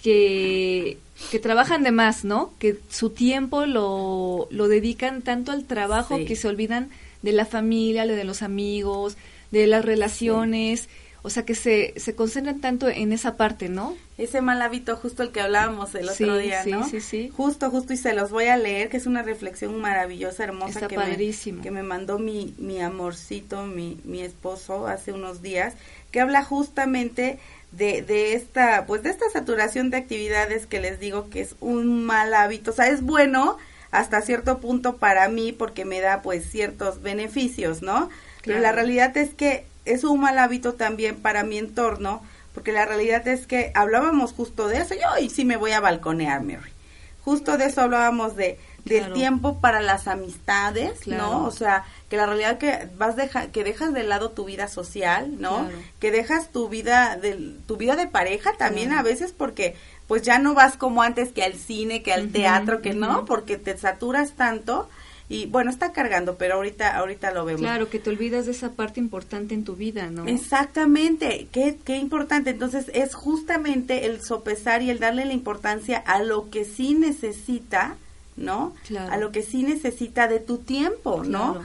que, 0.05 1.00
que 1.31 1.39
trabajan 1.39 1.81
de 1.81 1.89
más, 1.89 2.25
¿no? 2.25 2.53
Que 2.59 2.77
su 2.89 3.09
tiempo 3.09 3.65
lo, 3.65 4.47
lo 4.51 4.67
dedican 4.67 5.24
tanto 5.24 5.51
al 5.51 5.65
trabajo 5.65 6.19
que 6.27 6.35
se 6.35 6.47
olvidan 6.47 6.89
de 7.24 7.31
la 7.31 7.47
familia, 7.47 8.05
de 8.05 8.24
los 8.24 8.43
amigos, 8.43 9.17
de 9.50 9.65
las 9.65 9.83
relaciones. 9.83 10.89
O 11.24 11.31
sea, 11.31 11.43
que 11.43 11.55
se, 11.55 11.95
se 11.97 12.13
concentran 12.13 12.62
tanto 12.62 12.88
en 12.88 13.12
esa 13.12 13.35
parte, 13.35 13.67
¿no? 13.67 13.95
Ese 14.19 14.41
mal 14.41 14.62
hábito, 14.62 14.95
justo 14.95 15.24
el 15.24 15.31
que 15.31 15.41
hablábamos 15.41 15.95
el 15.95 16.07
otro 16.07 16.38
día, 16.38 16.63
¿no? 16.65 16.83
Sí, 16.83 17.01
sí, 17.01 17.01
sí. 17.01 17.31
Justo, 17.35 17.71
justo, 17.71 17.93
y 17.93 17.97
se 17.97 18.13
los 18.13 18.29
voy 18.29 18.45
a 18.45 18.57
leer, 18.57 18.89
que 18.89 18.97
es 18.97 19.07
una 19.07 19.24
reflexión 19.24 19.75
maravillosa, 19.81 20.43
hermosa, 20.43 20.88
que, 20.88 21.00
Me, 21.00 21.17
que 21.63 21.71
me 21.71 21.81
mandó 21.81 22.19
mi, 22.19 22.53
mi 22.59 22.79
amorcito, 22.79 23.65
mi, 23.65 23.97
mi 24.03 24.21
esposo, 24.21 24.85
hace 24.85 25.13
unos 25.13 25.41
días, 25.41 25.74
que 26.12 26.21
habla 26.21 26.43
justamente 26.43 27.39
de, 27.77 28.01
de 28.01 28.34
esta, 28.34 28.86
pues 28.86 29.03
de 29.03 29.10
esta 29.10 29.29
saturación 29.29 29.89
de 29.89 29.98
actividades 29.98 30.65
que 30.65 30.79
les 30.79 31.00
digo 31.00 31.29
que 31.29 31.41
es 31.41 31.55
un 31.60 32.05
mal 32.05 32.34
hábito. 32.34 32.72
O 32.72 32.74
sea, 32.74 32.88
es 32.88 33.01
bueno 33.01 33.58
hasta 33.91 34.22
cierto 34.22 34.60
punto 34.60 34.98
para 34.98 35.27
mí 35.29 35.51
porque 35.51 35.86
me 35.86 36.01
da 36.01 36.22
pues 36.22 36.50
ciertos 36.50 37.01
beneficios, 37.01 37.82
¿no? 37.82 38.10
Pero 38.44 38.60
la 38.60 38.72
realidad 38.72 39.15
es 39.17 39.34
que 39.34 39.65
es 39.86 40.03
un 40.03 40.20
mal 40.20 40.38
hábito 40.38 40.74
también 40.74 41.15
para 41.15 41.44
mi 41.44 41.58
entorno, 41.58 42.22
porque 42.53 42.72
la 42.72 42.86
realidad 42.86 43.27
es 43.27 43.48
que 43.48 43.72
hablábamos 43.74 44.34
justo 44.34 44.67
de 44.67 44.77
eso, 44.77 44.94
yo 44.94 45.08
hoy 45.15 45.29
sí 45.29 45.46
me 45.46 45.58
voy 45.58 45.72
a 45.72 45.79
balconear, 45.79 46.44
Mary. 46.44 46.72
Justo 47.24 47.58
de 47.58 47.65
eso 47.65 47.82
hablábamos 47.82 48.36
de 48.36 48.60
del 48.86 49.13
tiempo 49.13 49.60
para 49.60 49.82
las 49.82 50.08
amistades, 50.08 51.08
¿no? 51.08 51.44
O 51.46 51.51
sea, 51.51 51.84
que 52.10 52.18
la 52.18 52.27
realidad 52.27 52.58
que 52.60 52.88
vas 52.98 53.15
deja, 53.15 53.48
que 53.48 53.63
dejas 53.63 53.94
de 53.94 54.04
lado 54.04 54.32
tu 54.32 54.46
vida 54.46 54.68
social, 54.68 55.39
¿no? 55.39 55.68
Que 56.00 56.12
dejas 56.12 56.51
tu 56.51 56.70
vida 56.70 57.18
de 57.18 57.56
tu 57.65 57.77
vida 57.77 57.96
de 57.96 58.08
pareja 58.08 58.54
también 58.58 58.94
a 58.94 59.01
veces 59.01 59.32
porque 59.32 59.75
pues 60.08 60.22
ya 60.22 60.38
no 60.38 60.54
vas 60.54 60.77
como 60.77 61.01
antes 61.01 61.32
que 61.32 61.44
al 61.44 61.56
cine, 61.56 62.04
que 62.04 62.13
al 62.13 62.30
teatro, 62.30 62.82
que 62.82 62.94
no, 62.94 63.25
porque 63.25 63.58
te 63.58 63.75
saturas 63.77 64.34
tanto 64.34 64.88
y 65.27 65.48
bueno, 65.48 65.72
está 65.72 65.92
cargando, 65.92 66.36
pero 66.36 66.56
ahorita 66.56 66.96
ahorita 66.98 67.32
lo 67.32 67.46
vemos. 67.46 67.62
Claro, 67.62 67.89
que 67.89 67.98
te 67.98 68.12
olvidas 68.12 68.46
de 68.46 68.51
esa 68.51 68.74
parte 68.74 69.00
importante 69.00 69.56
en 69.56 69.63
tu 69.63 69.75
vida, 69.75 70.12
¿no? 70.12 70.27
Exactamente, 70.27 71.48
qué, 71.51 71.77
qué 71.84 71.98
importante. 71.98 72.51
Entonces 72.51 72.92
es 72.94 73.15
justamente 73.15 74.06
el 74.06 74.22
sopesar 74.22 74.84
y 74.84 74.92
el 74.92 75.00
darle 75.00 75.25
la 75.25 75.34
importancia 75.34 75.98
a 75.98 76.22
lo 76.22 76.51
que 76.51 76.63
sí 76.63 76.94
necesita, 76.94 77.98
¿no? 78.38 78.74
Claro. 78.88 79.13
A 79.13 79.18
lo 79.18 79.32
que 79.32 79.42
sí 79.42 79.63
necesita 79.63 80.27
de 80.27 80.39
tu 80.39 80.58
tiempo, 80.58 81.24
¿no? 81.24 81.62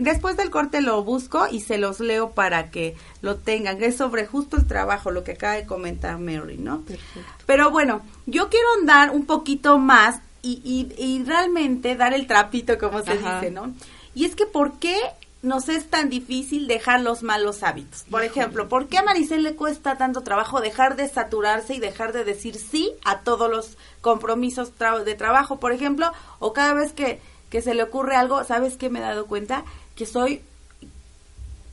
después 0.00 0.36
del 0.36 0.50
corte 0.50 0.80
lo 0.80 1.02
busco 1.04 1.46
y 1.50 1.60
se 1.60 1.78
los 1.78 2.00
leo 2.00 2.30
para 2.30 2.70
que 2.70 2.96
lo 3.22 3.36
tengan. 3.36 3.82
Es 3.82 3.96
sobre 3.96 4.26
justo 4.26 4.56
el 4.56 4.66
trabajo, 4.66 5.10
lo 5.10 5.24
que 5.24 5.32
acaba 5.32 5.54
de 5.54 5.66
comentar 5.66 6.18
Mary, 6.18 6.58
¿no? 6.58 6.82
Perfecto. 6.82 7.20
Pero 7.46 7.70
bueno, 7.70 8.02
yo 8.26 8.48
quiero 8.48 8.66
andar 8.80 9.10
un 9.10 9.26
poquito 9.26 9.78
más 9.78 10.20
y, 10.42 10.88
y, 10.96 11.24
realmente 11.24 11.96
dar 11.96 12.14
el 12.14 12.26
trapito, 12.26 12.78
como 12.78 13.02
se 13.02 13.18
dice, 13.18 13.50
¿no? 13.50 13.74
Y 14.14 14.24
es 14.26 14.36
que, 14.36 14.46
¿por 14.46 14.78
qué 14.78 14.96
nos 15.42 15.68
es 15.68 15.88
tan 15.88 16.08
difícil 16.08 16.66
dejar 16.66 17.00
los 17.00 17.22
malos 17.22 17.62
hábitos? 17.62 18.04
Por 18.10 18.22
ejemplo, 18.22 18.68
¿por 18.68 18.88
qué 18.88 18.98
a 18.98 19.02
Maricel 19.02 19.42
le 19.42 19.56
cuesta 19.56 19.98
tanto 19.98 20.22
trabajo 20.22 20.60
dejar 20.60 20.96
de 20.96 21.08
saturarse 21.08 21.74
y 21.74 21.80
dejar 21.80 22.12
de 22.12 22.24
decir 22.24 22.56
sí 22.56 22.92
a 23.04 23.20
todos 23.20 23.50
los 23.50 23.76
compromisos 24.06 24.70
de 25.04 25.14
trabajo, 25.16 25.58
por 25.58 25.72
ejemplo? 25.72 26.12
O 26.38 26.52
cada 26.52 26.74
vez 26.74 26.92
que, 26.92 27.20
que 27.50 27.60
se 27.60 27.74
le 27.74 27.82
ocurre 27.82 28.14
algo, 28.14 28.44
¿sabes 28.44 28.76
qué 28.76 28.88
me 28.88 29.00
he 29.00 29.02
dado 29.02 29.26
cuenta? 29.26 29.64
Que 29.96 30.06
soy 30.06 30.42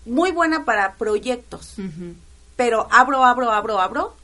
muy 0.07 0.31
buena 0.31 0.65
para 0.65 0.95
proyectos. 0.95 1.75
Pero 2.55 2.87
abro, 2.89 3.23
abro, 3.23 3.51
abro, 3.51 3.79
abro, 3.79 4.15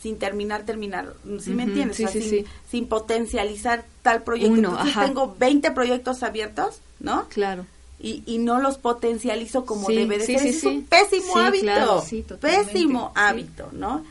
sin 0.00 0.18
terminar, 0.18 0.64
terminar. 0.64 1.14
¿Sí 1.40 1.50
me 1.50 1.62
entiendes? 1.62 2.44
sin, 2.68 2.88
potencializar 2.88 3.84
tal 4.02 4.24
proyecto. 4.24 4.56
Entonces 4.56 4.94
tengo 4.98 5.36
20 5.38 5.70
proyectos 5.70 6.24
abiertos, 6.24 6.80
¿no? 6.98 7.28
Claro. 7.28 7.64
Y, 8.00 8.24
y 8.26 8.38
no 8.38 8.60
los 8.60 8.78
potencializo 8.78 9.64
como 9.64 9.86
debe 9.86 10.18
de 10.18 10.26
ser. 10.26 10.44
es 10.44 10.64
un 10.64 10.82
pésimo 10.82 11.38
hábito. 11.38 12.04
pésimo 12.40 13.12
hábito, 13.14 13.68
¿no? 13.70 14.02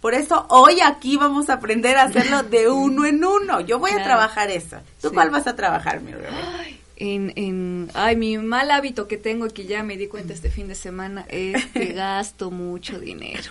Por 0.00 0.14
eso 0.14 0.46
hoy 0.48 0.80
aquí 0.80 1.16
vamos 1.16 1.50
a 1.50 1.54
aprender 1.54 1.96
a 1.96 2.04
hacerlo 2.04 2.42
de 2.44 2.68
uno 2.70 3.04
en 3.04 3.24
uno. 3.24 3.60
Yo 3.60 3.78
voy 3.78 3.90
a 3.90 4.04
trabajar 4.04 4.50
eso. 4.50 4.78
¿Tú 5.00 5.12
cuál 5.12 5.30
vas 5.30 5.46
a 5.46 5.56
trabajar, 5.56 6.00
mi 6.00 6.12
Ay, 6.12 6.80
en, 6.96 7.32
en, 7.36 7.90
ay, 7.94 8.16
mi 8.16 8.38
mal 8.38 8.70
hábito 8.70 9.06
que 9.06 9.16
tengo 9.16 9.48
que 9.48 9.66
ya 9.66 9.82
me 9.82 9.96
di 9.96 10.08
cuenta 10.08 10.32
este 10.32 10.50
fin 10.50 10.66
de 10.66 10.74
semana 10.74 11.24
es 11.28 11.64
que 11.66 11.86
gasto 11.94 12.50
mucho 12.50 12.98
dinero. 12.98 13.42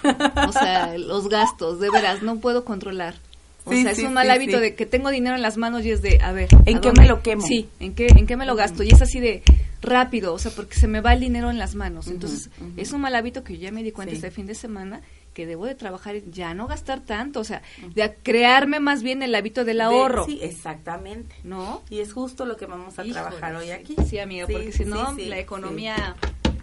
O 0.48 0.52
sea, 0.52 0.98
los 0.98 1.30
gastos, 1.30 1.80
de 1.80 1.90
veras, 1.90 2.22
no 2.22 2.38
puedo 2.38 2.66
controlar. 2.66 3.16
O 3.64 3.72
sea, 3.72 3.92
es 3.92 4.00
un 4.00 4.14
mal 4.14 4.32
hábito 4.32 4.62
de 4.62 4.76
que 4.76 4.86
tengo 4.86 5.10
dinero 5.10 5.36
en 5.36 5.42
las 5.42 5.58
manos 5.58 5.86
y 5.86 5.92
es 5.92 6.02
de, 6.02 6.20
a 6.22 6.32
ver, 6.32 6.48
¿en 6.66 6.80
qué 6.80 6.94
me 6.94 7.06
lo 7.06 7.22
quemo? 7.22 7.46
Sí, 7.46 7.68
¿en 7.82 7.94
qué, 7.94 8.08
en 8.08 8.26
qué 8.26 8.38
me 8.38 8.46
lo 8.46 8.56
gasto? 8.56 8.82
Y 8.84 8.90
es 8.90 9.02
así 9.02 9.20
de 9.20 9.44
rápido, 9.82 10.34
o 10.34 10.40
sea, 10.40 10.52
porque 10.52 10.76
se 10.76 10.88
me 10.88 11.02
va 11.02 11.14
el 11.14 11.20
dinero 11.20 11.50
en 11.50 11.58
las 11.58 11.76
manos. 11.76 12.08
Entonces, 12.08 12.50
es 12.78 12.94
un 12.94 13.02
mal 13.02 13.16
hábito 13.16 13.44
que 13.44 13.58
yo 13.58 13.64
ya 13.64 13.72
me 13.72 13.84
di 13.84 13.92
cuenta 13.92 14.16
este 14.16 14.32
fin 14.32 14.46
de 14.46 14.56
semana 14.56 15.02
que 15.38 15.46
debo 15.46 15.68
de 15.68 15.76
trabajar 15.76 16.16
ya 16.32 16.56
no 16.56 16.66
gastar 16.66 17.02
tanto, 17.02 17.42
o 17.42 17.44
sea, 17.44 17.62
de 17.94 18.16
crearme 18.24 18.80
más 18.80 19.04
bien 19.04 19.22
el 19.22 19.36
hábito 19.36 19.66
del 19.66 19.82
ahorro. 19.82 20.26
sí, 20.26 20.40
exactamente. 20.42 21.36
¿No? 21.44 21.84
Y 21.92 22.00
es 22.00 22.12
justo 22.12 22.44
lo 22.44 22.58
que 22.58 22.66
vamos 22.66 22.98
a 22.98 23.04
trabajar 23.04 23.56
hoy 23.56 23.70
aquí. 23.70 23.96
Sí, 24.10 24.18
amiga, 24.18 24.48
porque 24.48 24.72
si 24.72 24.84
no, 24.84 25.16
la 25.16 25.38
economía... 25.38 26.16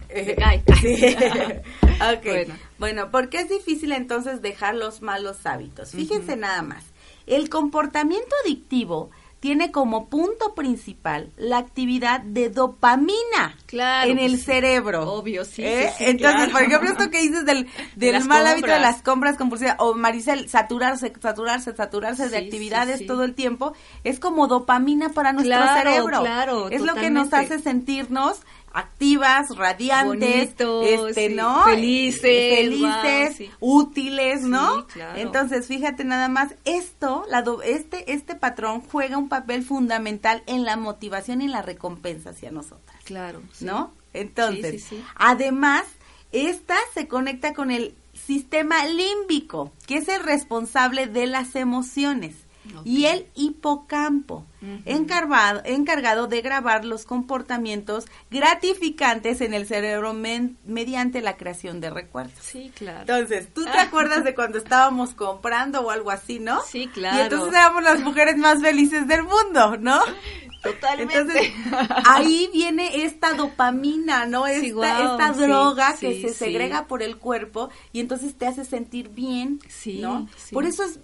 ok, 0.15 2.49
bueno. 2.77 3.11
¿por 3.11 3.29
qué 3.29 3.39
es 3.39 3.49
difícil 3.49 3.93
entonces 3.93 4.41
dejar 4.41 4.75
los 4.75 5.01
malos 5.01 5.45
hábitos? 5.45 5.91
Fíjense 5.91 6.35
nada 6.35 6.61
más. 6.61 6.83
El 7.27 7.47
comportamiento 7.47 8.35
adictivo 8.43 9.09
tiene 9.45 9.71
como 9.71 10.09
punto 10.09 10.55
principal 10.55 11.29
la 11.37 11.59
actividad 11.59 12.19
de 12.21 12.49
dopamina 12.49 13.55
en 13.71 14.17
el 14.17 14.31
pues 14.31 14.43
cerebro. 14.43 15.07
Obvio, 15.11 15.45
sí. 15.45 15.63
¿Eh? 15.63 15.93
Entonces, 15.99 16.49
por 16.49 16.63
ejemplo, 16.63 16.89
esto 16.89 17.11
que 17.11 17.21
dices 17.21 17.45
del, 17.45 17.67
del 17.95 18.25
mal 18.25 18.47
hábito 18.47 18.71
de 18.71 18.79
las 18.79 19.03
compras 19.03 19.37
compulsivas, 19.37 19.75
o 19.77 19.93
Maricel, 19.93 20.49
saturarse, 20.49 21.13
saturarse, 21.21 21.75
saturarse 21.75 22.27
de 22.27 22.37
actividades 22.39 23.05
todo 23.05 23.23
el 23.23 23.35
tiempo, 23.35 23.73
es 24.03 24.19
como 24.19 24.47
dopamina 24.47 25.09
para 25.09 25.31
nuestro 25.31 25.61
cerebro. 25.75 26.21
Claro, 26.21 26.69
Es 26.71 26.81
lo 26.81 26.95
que 26.95 27.11
nos 27.11 27.31
hace 27.31 27.59
sentirnos 27.59 28.39
activas, 28.75 29.55
radiantes, 29.55 30.49
este, 30.59 31.29
¿no? 31.29 31.63
Felices, 31.63 32.21
felices, 32.21 33.49
útiles, 33.61 34.41
¿no? 34.41 34.85
Entonces, 35.15 35.67
fíjate 35.67 36.03
nada 36.03 36.27
más, 36.27 36.55
esto, 36.65 37.25
la 37.29 37.43
este 37.63 38.11
este 38.11 38.35
patrón 38.35 38.81
juega 38.91 39.17
un 39.17 39.29
papel 39.29 39.63
fundamental 39.63 40.43
en 40.45 40.65
la 40.65 40.75
motivación 40.75 41.41
y 41.41 41.45
en 41.45 41.51
la 41.51 41.61
recompensa 41.61 42.31
hacia 42.31 42.51
nosotras. 42.51 42.97
Claro, 43.05 43.41
¿no? 43.61 43.93
Entonces, 44.13 44.89
además, 45.15 45.85
esta 46.33 46.75
se 46.93 47.07
conecta 47.07 47.53
con 47.53 47.71
el 47.71 47.95
sistema 48.13 48.85
límbico, 48.85 49.71
que 49.87 49.97
es 49.97 50.09
el 50.09 50.21
responsable 50.21 51.07
de 51.07 51.27
las 51.27 51.55
emociones 51.55 52.44
y 52.83 53.05
el 53.05 53.27
hipocampo, 53.35 54.45
encargado, 54.85 55.61
encargado 55.65 56.27
de 56.27 56.41
grabar 56.41 56.85
los 56.85 57.05
comportamientos 57.05 58.05
gratificantes 58.31 59.41
en 59.41 59.53
el 59.53 59.67
cerebro 59.67 60.13
mediante 60.13 61.21
la 61.21 61.37
creación 61.37 61.81
de 61.81 61.89
recuerdos. 61.89 62.39
Sí, 62.41 62.71
claro. 62.75 63.01
Entonces, 63.01 63.53
¿tú 63.53 63.65
te 63.65 63.79
acuerdas 63.79 64.23
de 64.23 64.35
cuando 64.35 64.57
estábamos 64.57 65.13
comprando 65.13 65.81
o 65.81 65.91
algo 65.91 66.11
así, 66.11 66.39
no? 66.39 66.61
Sí, 66.63 66.87
claro. 66.87 67.17
Y 67.17 67.21
entonces 67.21 67.53
éramos 67.53 67.83
las 67.83 68.01
mujeres 68.01 68.37
más 68.37 68.61
felices 68.61 69.07
del 69.07 69.23
mundo, 69.23 69.77
¿no? 69.77 70.01
Totalmente. 70.65 71.17
Entonces, 71.17 71.51
ahí 72.05 72.49
viene 72.51 73.03
esta 73.05 73.33
dopamina, 73.33 74.25
¿no? 74.25 74.47
Esta, 74.47 75.31
droga 75.33 75.95
que 75.99 76.21
se 76.21 76.33
segrega 76.33 76.87
por 76.87 77.01
el 77.03 77.17
cuerpo 77.17 77.69
y 77.91 77.99
entonces 77.99 78.35
te 78.35 78.47
hace 78.47 78.65
sentir 78.65 79.09
bien, 79.09 79.59
¿no? 79.99 80.27
Por 80.51 80.65
eso 80.65 80.83
es, 80.83 80.99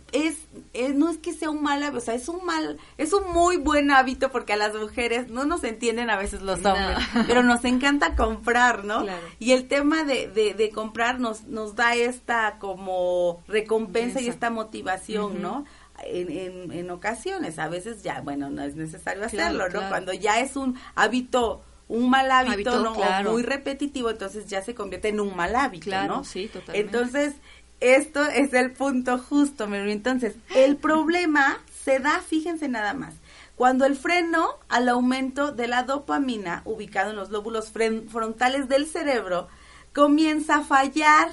es, 0.74 0.96
no 0.96 1.10
es 1.10 1.18
que 1.18 1.34
sea 1.34 1.50
un 1.50 1.62
mal 1.62 1.84
hábito, 1.84 1.98
o 1.98 2.02
sea, 2.02 2.14
es 2.14 2.28
un 2.28 2.46
mal, 2.46 2.78
es 2.98 3.14
un 3.14 3.32
muy 3.34 3.58
buen 3.58 3.92
hábito 3.92 4.32
porque 4.32 4.54
a 4.54 4.58
las 4.58 4.76
mujeres 4.76 5.30
no 5.30 5.46
nos 5.46 5.64
entienden 5.64 6.10
a 6.10 6.18
veces 6.18 6.42
los 6.42 6.64
hombres, 6.66 6.98
pero 7.28 7.44
nos 7.44 7.64
encanta 7.66 8.16
comprar, 8.16 8.86
¿no? 8.86 9.06
Y 9.40 9.52
el 9.52 9.68
tema 9.68 10.04
de, 10.04 10.28
de, 10.28 10.70
comprar 10.72 11.20
nos, 11.20 11.46
nos 11.46 11.76
da 11.76 11.96
esta 11.96 12.58
como 12.60 13.44
recompensa 13.48 14.22
y 14.22 14.28
esta 14.28 14.50
motivación, 14.50 15.42
¿no? 15.42 15.66
En, 16.06 16.72
en, 16.72 16.90
ocasiones, 16.90 17.60
a 17.60 17.68
veces 17.68 18.04
ya, 18.04 18.22
bueno, 18.22 18.50
no 18.50 18.64
es 18.64 18.76
necesario 18.76 19.26
hacerlo, 19.26 19.70
¿no? 19.70 19.88
Cuando 19.90 20.14
ya 20.14 20.40
es 20.40 20.56
un 20.56 20.78
hábito 20.96 21.64
un 21.92 22.10
mal 22.10 22.32
hábito, 22.32 22.82
¿no? 22.82 22.96
muy 23.30 23.44
repetitivo, 23.44 24.10
entonces 24.10 24.48
ya 24.48 24.62
se 24.62 24.74
convierte 24.74 25.10
en 25.10 25.20
un 25.20 25.36
mal 25.36 25.54
hábito, 25.58 25.84
claro, 25.84 26.18
¿no? 26.18 26.24
Sí, 26.24 26.48
totalmente. 26.48 26.80
Entonces, 26.80 27.34
esto 27.82 28.24
es 28.28 28.54
el 28.54 28.72
punto 28.72 29.18
justo, 29.18 29.66
Entonces, 29.66 30.36
el 30.56 30.78
problema 30.78 31.60
se 31.84 32.00
da, 32.00 32.22
fíjense 32.22 32.70
nada 32.70 32.94
más, 32.94 33.16
cuando 33.56 33.86
el 33.86 33.98
freno 33.98 34.58
al 34.70 34.88
aumento 34.88 35.52
de 35.52 35.68
la 35.68 35.84
dopamina 35.84 36.62
ubicado 36.64 37.10
en 37.10 37.18
los 37.18 37.30
lóbulos 37.30 37.72
frontales 37.72 38.70
del 38.70 38.88
cerebro 38.88 39.50
comienza 39.94 40.58
a 40.58 40.64
fallar 40.64 41.30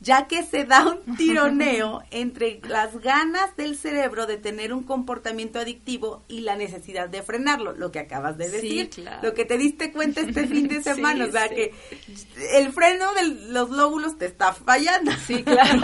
ya 0.00 0.26
que 0.28 0.42
se 0.44 0.64
da 0.64 0.86
un 0.86 1.16
tironeo 1.16 2.02
entre 2.10 2.60
las 2.68 3.00
ganas 3.00 3.56
del 3.56 3.76
cerebro 3.76 4.26
de 4.26 4.36
tener 4.36 4.72
un 4.72 4.84
comportamiento 4.84 5.58
adictivo 5.58 6.22
y 6.28 6.40
la 6.40 6.56
necesidad 6.56 7.08
de 7.08 7.22
frenarlo, 7.22 7.72
lo 7.72 7.90
que 7.90 7.98
acabas 7.98 8.38
de 8.38 8.48
decir, 8.48 8.90
lo 9.22 9.34
que 9.34 9.44
te 9.44 9.58
diste 9.58 9.92
cuenta 9.92 10.20
este 10.20 10.46
fin 10.46 10.68
de 10.68 10.82
semana, 10.82 11.24
o 11.26 11.30
sea 11.30 11.48
que 11.48 11.74
el 12.54 12.72
freno 12.72 13.12
de 13.14 13.50
los 13.52 13.70
lóbulos 13.70 14.18
te 14.18 14.26
está 14.26 14.52
fallando. 14.52 15.10
Sí, 15.26 15.42
claro. 15.42 15.82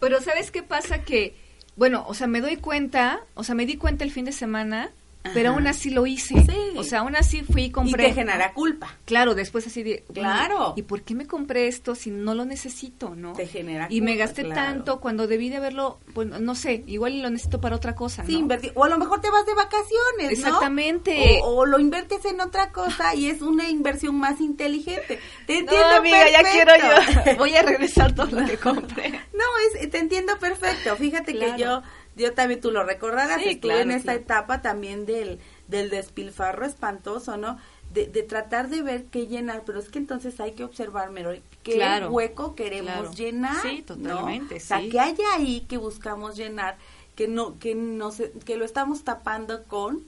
Pero 0.00 0.20
¿sabes 0.20 0.50
qué 0.50 0.62
pasa? 0.62 1.02
Que, 1.02 1.36
bueno, 1.76 2.04
o 2.06 2.14
sea, 2.14 2.26
me 2.26 2.40
doy 2.40 2.56
cuenta, 2.58 3.20
o 3.34 3.44
sea, 3.44 3.54
me 3.54 3.66
di 3.66 3.76
cuenta 3.76 4.04
el 4.04 4.10
fin 4.10 4.26
de 4.26 4.32
semana 4.32 4.92
pero 5.32 5.50
aún 5.50 5.66
así 5.66 5.90
lo 5.90 6.06
hice. 6.06 6.34
O 6.76 6.84
sea, 6.84 7.00
aún 7.00 7.16
así 7.16 7.42
fui 7.42 7.64
y 7.64 7.70
compré. 7.70 8.04
Y 8.04 8.08
te 8.08 8.14
genera 8.14 8.52
culpa. 8.52 8.96
Claro, 9.04 9.34
después 9.34 9.66
así 9.66 9.82
de. 9.82 10.04
Claro. 10.12 10.74
¿Y 10.76 10.82
por 10.82 11.02
qué 11.02 11.14
me 11.14 11.26
compré 11.26 11.66
esto 11.68 11.94
si 11.94 12.10
no 12.10 12.34
lo 12.34 12.44
necesito, 12.44 13.14
no? 13.14 13.32
Te 13.32 13.46
genera 13.46 13.86
Y 13.90 14.00
me 14.00 14.16
gasté 14.16 14.44
tanto 14.44 15.00
cuando 15.00 15.26
debí 15.26 15.48
de 15.48 15.56
haberlo, 15.56 15.98
pues 16.12 16.28
no 16.28 16.54
sé, 16.54 16.84
igual 16.86 17.22
lo 17.22 17.30
necesito 17.30 17.60
para 17.60 17.76
otra 17.76 17.94
cosa. 17.94 18.24
Sí, 18.26 18.36
invertir. 18.36 18.72
O 18.74 18.84
a 18.84 18.88
lo 18.88 18.98
mejor 18.98 19.20
te 19.20 19.30
vas 19.30 19.46
de 19.46 19.54
vacaciones, 19.54 20.30
Exactamente. 20.30 21.40
O, 21.42 21.64
lo 21.64 21.78
inviertes 21.78 22.24
en 22.26 22.40
otra 22.40 22.70
cosa 22.72 23.14
y 23.14 23.28
es 23.28 23.40
una 23.40 23.68
inversión 23.70 24.16
más 24.16 24.40
inteligente. 24.40 25.18
Te 25.46 25.58
entiendo. 25.58 25.88
No, 25.88 25.96
amiga, 25.96 26.30
ya 26.30 26.42
quiero 26.42 26.72
yo. 26.76 27.36
Voy 27.38 27.54
a 27.56 27.62
regresar 27.62 28.14
todo 28.14 28.26
lo 28.26 28.46
que 28.46 28.58
compré. 28.58 29.10
no, 29.32 29.44
es, 29.80 29.90
te 29.90 29.98
entiendo 29.98 30.38
perfecto. 30.38 30.96
Fíjate 30.96 31.38
que 31.38 31.54
yo 31.56 31.82
yo 32.16 32.32
también 32.34 32.60
tú 32.60 32.70
lo 32.70 32.84
recordarás, 32.84 33.42
estuve 33.42 33.80
en 33.80 33.90
esta 33.90 34.14
etapa 34.14 34.62
también 34.62 35.06
del, 35.06 35.38
del 35.68 35.90
despilfarro 35.90 36.64
espantoso, 36.64 37.36
¿no? 37.36 37.58
De, 37.92 38.06
de, 38.06 38.22
tratar 38.24 38.68
de 38.70 38.82
ver 38.82 39.04
qué 39.04 39.26
llenar, 39.26 39.62
pero 39.64 39.78
es 39.78 39.88
que 39.88 39.98
entonces 39.98 40.40
hay 40.40 40.52
que 40.52 40.64
observarme 40.64 41.42
qué 41.62 41.80
hueco 42.08 42.56
queremos 42.56 43.16
llenar, 43.16 43.62
sí, 43.62 43.82
totalmente, 43.82 44.56
o 44.56 44.60
sea, 44.60 44.80
que 44.80 44.98
haya 44.98 45.24
ahí 45.34 45.60
que 45.68 45.76
buscamos 45.76 46.36
llenar, 46.36 46.76
que 47.14 47.28
no, 47.28 47.58
que 47.58 47.76
no 47.76 48.10
que 48.44 48.56
lo 48.56 48.64
estamos 48.64 49.04
tapando 49.04 49.62
con 49.64 50.04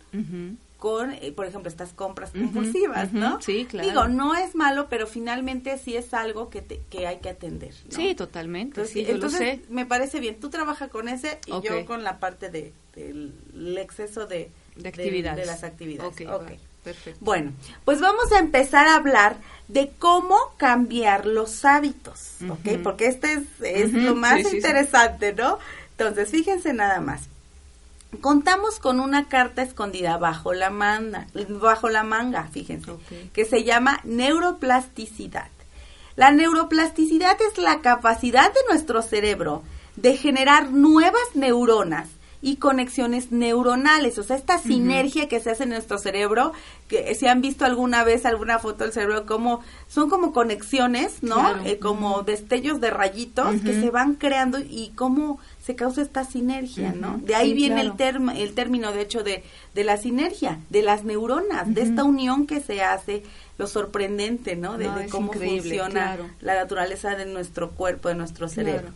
con, 0.79 1.13
eh, 1.13 1.33
por 1.33 1.47
ejemplo, 1.47 1.71
estas 1.71 1.93
compras 1.93 2.33
compulsivas, 2.33 3.13
¿no? 3.13 3.41
Sí, 3.41 3.65
claro. 3.65 3.89
Digo, 3.89 4.09
no 4.09 4.35
es 4.35 4.55
malo, 4.55 4.89
pero 4.89 5.07
finalmente 5.07 5.79
sí 5.79 5.97
es 5.97 6.13
algo 6.13 6.51
que, 6.51 6.63
que 6.63 7.07
hay 7.07 7.19
que 7.19 7.31
atender. 7.31 7.75
Sí, 7.89 8.15
totalmente. 8.15 8.81
Entonces, 8.81 8.93
sí, 8.93 9.07
entonces 9.09 9.71
me 9.71 9.87
parece 9.87 10.21
bien. 10.21 10.39
Tú 10.39 10.51
trabajas 10.51 10.91
con 10.91 11.09
ese 11.09 11.41
y 11.47 11.53
yo 11.63 11.87
con 11.87 12.05
la 12.05 12.19
parte 12.19 12.51
de, 12.51 12.73
del 12.95 13.79
exceso 13.79 14.27
de, 14.27 14.51
de, 14.77 14.89
actividades. 14.89 15.47
De, 15.47 15.47
las 15.47 15.65
actividades. 15.65 16.13
Okay, 16.13 16.59
perfecto. 16.85 17.19
Bueno, 17.25 17.53
pues 17.85 18.01
vamos 18.01 18.31
a 18.33 18.39
empezar 18.39 18.87
a 18.87 18.97
hablar 18.97 19.39
de 19.69 19.93
cómo 19.99 20.37
cambiar 20.59 21.25
los 21.25 21.65
hábitos, 21.65 22.37
¿ok? 22.49 22.83
Porque 22.83 23.07
este 23.07 23.33
es, 23.33 23.43
es 23.63 23.93
lo 23.95 24.15
más 24.15 24.41
interesante, 24.53 25.33
¿no? 25.33 25.59
Entonces, 25.93 26.31
fíjense 26.31 26.75
nada 26.75 27.01
más. 27.01 27.31
Contamos 28.21 28.79
con 28.79 29.01
una 29.01 29.29
carta 29.29 29.63
escondida 29.63 30.17
bajo 30.19 30.55
la 30.55 30.71
manga, 30.71 31.27
bajo 31.49 31.89
la 31.89 32.03
manga, 32.03 32.45
fíjense, 32.45 32.93
que 33.33 33.45
se 33.45 33.65
llama 33.65 34.01
neuroplasticidad. 34.05 35.49
La 36.17 36.31
neuroplasticidad 36.31 37.37
es 37.43 37.59
la 37.59 37.81
capacidad 37.81 38.53
de 38.53 38.61
nuestro 38.69 39.03
cerebro 39.03 39.63
de 39.97 40.17
generar 40.17 40.71
nuevas 40.71 41.35
neuronas 41.35 42.09
y 42.43 42.57
conexiones 42.57 43.33
neuronales, 43.33 44.19
o 44.19 44.23
sea, 44.23 44.37
esta 44.37 44.59
sinergia 44.59 45.29
que 45.29 45.41
se 45.41 45.51
hace 45.51 45.65
en 45.65 45.71
nuestro 45.71 45.99
cerebro, 45.99 46.53
que 46.89 47.15
si 47.15 47.27
han 47.27 47.41
visto 47.41 47.65
alguna 47.65 48.05
vez 48.05 48.27
alguna 48.27 48.59
foto 48.59 48.85
del 48.85 48.93
cerebro, 48.93 49.27
como 49.27 49.61
son 49.89 50.09
como 50.09 50.33
conexiones, 50.33 51.23
¿no? 51.23 51.65
Eh, 51.65 51.79
como 51.79 52.23
destellos 52.23 52.81
de 52.81 52.91
rayitos 52.91 53.61
que 53.63 53.73
se 53.73 53.91
van 53.91 54.15
creando 54.15 54.59
y 54.59 54.93
cómo 54.95 55.39
se 55.65 55.75
causa 55.75 56.03
esta 56.03 56.25
sinergia, 56.25 56.93
¿no? 56.93 57.19
De 57.19 57.35
ahí 57.35 57.55
viene 57.55 57.81
el, 57.81 57.93
el 58.37 58.53
término, 58.55 58.93
de 58.93 59.01
hecho, 59.01 59.25
de, 59.25 59.43
de 59.75 59.85
la 59.85 59.97
sinergia, 59.97 60.61
de 60.71 60.83
las 60.83 61.05
neuronas, 61.05 61.75
de 61.75 61.83
esta 61.83 62.05
unión 62.05 62.47
que 62.47 62.61
se 62.61 62.83
hace, 62.83 63.25
lo 63.59 63.67
sorprendente, 63.67 64.55
¿no? 64.55 64.77
De, 64.77 64.89
cómo 65.11 65.33
funciona 65.33 66.17
la 66.41 66.55
naturaleza 66.55 67.17
de 67.17 67.27
nuestro 67.27 67.71
cuerpo, 67.71 68.09
de 68.09 68.15
nuestro 68.15 68.49
cerebro. 68.49 68.89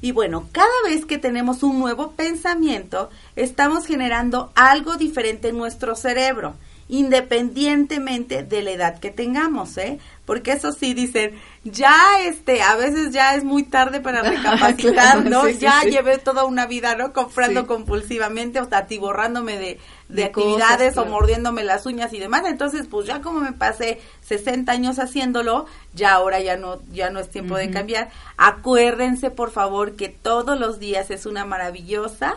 Y 0.00 0.12
bueno, 0.12 0.48
cada 0.52 0.68
vez 0.84 1.04
que 1.04 1.18
tenemos 1.18 1.62
un 1.62 1.78
nuevo 1.78 2.12
pensamiento, 2.12 3.10
estamos 3.36 3.86
generando 3.86 4.52
algo 4.54 4.96
diferente 4.96 5.48
en 5.48 5.58
nuestro 5.58 5.96
cerebro 5.96 6.54
independientemente 6.88 8.42
de 8.42 8.62
la 8.62 8.70
edad 8.70 8.98
que 8.98 9.10
tengamos, 9.10 9.76
¿eh? 9.76 9.98
Porque 10.24 10.52
eso 10.52 10.72
sí 10.72 10.94
dicen, 10.94 11.32
ya 11.64 11.94
este, 12.22 12.62
a 12.62 12.76
veces 12.76 13.12
ya 13.12 13.34
es 13.34 13.44
muy 13.44 13.62
tarde 13.62 14.00
para 14.00 14.22
recapacitar, 14.30 15.24
¿no? 15.26 15.48
ya 15.48 15.82
llevé 15.82 16.18
toda 16.18 16.44
una 16.44 16.66
vida, 16.66 16.96
¿no? 16.96 17.12
Comprando 17.12 17.66
compulsivamente 17.66 18.60
o 18.60 18.68
atiborrándome 18.70 19.58
de, 19.58 19.78
de, 20.08 20.24
actividades 20.24 20.96
o 20.96 21.04
mordiéndome 21.06 21.64
las 21.64 21.86
uñas 21.86 22.12
y 22.12 22.18
demás. 22.18 22.42
Entonces, 22.46 22.86
pues 22.88 23.06
ya 23.06 23.20
como 23.20 23.40
me 23.40 23.52
pasé 23.52 24.00
60 24.22 24.70
años 24.72 24.98
haciéndolo, 24.98 25.66
ya 25.94 26.14
ahora 26.14 26.40
ya 26.40 26.56
no, 26.56 26.80
ya 26.90 27.10
no 27.10 27.20
es 27.20 27.28
tiempo 27.28 27.56
de 27.56 27.70
cambiar. 27.70 28.10
Acuérdense, 28.36 29.30
por 29.30 29.50
favor, 29.50 29.96
que 29.96 30.08
todos 30.08 30.58
los 30.58 30.78
días 30.78 31.10
es 31.10 31.26
una 31.26 31.44
maravillosa 31.44 32.36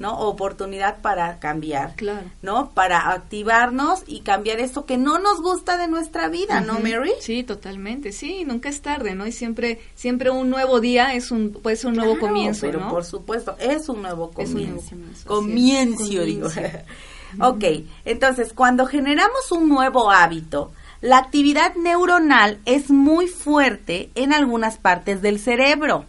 ¿no? 0.00 0.18
Oportunidad 0.18 1.02
para 1.02 1.38
cambiar, 1.40 1.94
claro. 1.94 2.26
¿no? 2.40 2.70
Para 2.70 3.10
activarnos 3.12 4.02
y 4.06 4.20
cambiar 4.20 4.58
esto 4.58 4.86
que 4.86 4.96
no 4.96 5.18
nos 5.18 5.42
gusta 5.42 5.76
de 5.76 5.88
nuestra 5.88 6.28
vida, 6.28 6.62
¿no, 6.62 6.80
Mary? 6.80 7.12
Sí, 7.20 7.42
totalmente, 7.44 8.10
sí, 8.12 8.44
nunca 8.46 8.70
es 8.70 8.80
tarde, 8.80 9.14
¿no? 9.14 9.26
Y 9.26 9.32
siempre, 9.32 9.78
siempre 9.94 10.30
un 10.30 10.48
nuevo 10.48 10.80
día 10.80 11.12
es 11.12 11.30
un, 11.30 11.52
puede 11.52 11.76
ser 11.76 11.88
un 11.88 11.96
nuevo 11.96 12.18
comienzo, 12.18 12.62
pero 12.62 12.88
por 12.88 13.04
supuesto, 13.04 13.56
es 13.60 13.90
un 13.90 14.00
nuevo 14.00 14.30
comienzo. 14.30 14.96
comienzo, 15.26 16.04
digo. 16.04 16.48
ok, 17.40 17.64
entonces, 18.04 18.52
cuando 18.52 18.86
generamos 18.86 19.52
un 19.52 19.68
nuevo 19.68 20.10
hábito, 20.10 20.72
la 21.00 21.16
actividad 21.16 21.74
neuronal 21.76 22.58
es 22.66 22.90
muy 22.90 23.26
fuerte 23.26 24.10
en 24.14 24.34
algunas 24.34 24.76
partes 24.76 25.22
del 25.22 25.38
cerebro, 25.38 26.04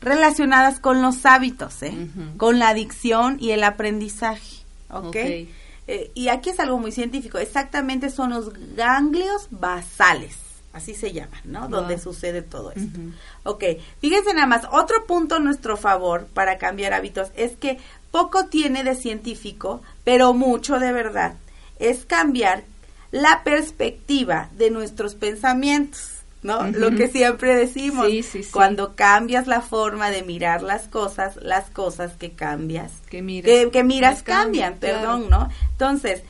relacionadas 0.00 0.78
con 0.78 1.02
los 1.02 1.26
hábitos, 1.26 1.82
¿eh? 1.82 2.08
con 2.36 2.60
la 2.60 2.68
adicción 2.68 3.38
y 3.40 3.50
el 3.50 3.64
aprendizaje. 3.64 4.62
¿okay? 4.88 5.52
Eh, 5.86 6.12
y 6.14 6.28
aquí 6.28 6.50
es 6.50 6.60
algo 6.60 6.78
muy 6.78 6.92
científico, 6.92 7.38
exactamente 7.38 8.08
son 8.08 8.30
los 8.30 8.52
ganglios 8.74 9.48
basales, 9.50 10.36
así 10.72 10.94
se 10.94 11.12
llaman, 11.12 11.40
¿no? 11.44 11.68
Donde 11.68 11.98
sucede 11.98 12.40
todo 12.40 12.70
esto. 12.70 12.98
Ok, 13.42 13.64
fíjense 14.00 14.32
nada 14.32 14.46
más, 14.46 14.62
otro 14.72 15.06
punto 15.06 15.34
a 15.34 15.40
nuestro 15.40 15.76
favor 15.76 16.26
para 16.32 16.56
cambiar 16.56 16.94
hábitos 16.94 17.32
es 17.36 17.56
que 17.56 17.78
poco 18.14 18.46
tiene 18.46 18.84
de 18.84 18.94
científico, 18.94 19.82
pero 20.04 20.34
mucho 20.34 20.78
de 20.78 20.92
verdad. 20.92 21.34
Es 21.80 22.04
cambiar 22.04 22.62
la 23.10 23.42
perspectiva 23.42 24.50
de 24.56 24.70
nuestros 24.70 25.16
pensamientos. 25.16 26.20
¿no? 26.40 26.64
Lo 26.68 26.92
que 26.92 27.08
siempre 27.08 27.56
decimos, 27.56 28.06
cuando 28.52 28.94
cambias 28.94 29.48
la 29.48 29.62
forma 29.62 30.12
de 30.12 30.22
mirar 30.22 30.62
las 30.62 30.86
cosas, 30.86 31.34
las 31.42 31.70
cosas 31.70 32.12
que 32.12 32.30
cambias, 32.30 32.92
que 33.10 33.20
miras, 33.20 33.50
que, 33.72 33.82
miras 33.82 34.22
cambian, 34.22 34.74
perdón, 34.74 35.28
¿no? 35.28 35.48
Entonces, 35.72 36.22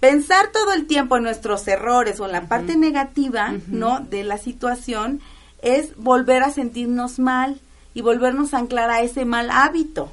pensar 0.00 0.50
todo 0.50 0.72
el 0.72 0.88
tiempo 0.88 1.18
en 1.18 1.22
nuestros 1.22 1.68
errores 1.68 2.18
o 2.18 2.26
en 2.26 2.32
la 2.32 2.48
parte 2.48 2.76
negativa, 2.76 3.54
¿no? 3.68 4.00
De 4.00 4.24
la 4.24 4.38
situación 4.38 5.20
es 5.62 5.94
volver 5.94 6.42
a 6.42 6.50
sentirnos 6.50 7.20
mal 7.20 7.60
y 7.94 8.00
volvernos 8.00 8.54
a 8.54 8.58
anclar 8.58 8.90
a 8.90 9.02
ese 9.02 9.24
mal 9.24 9.50
hábito. 9.52 10.10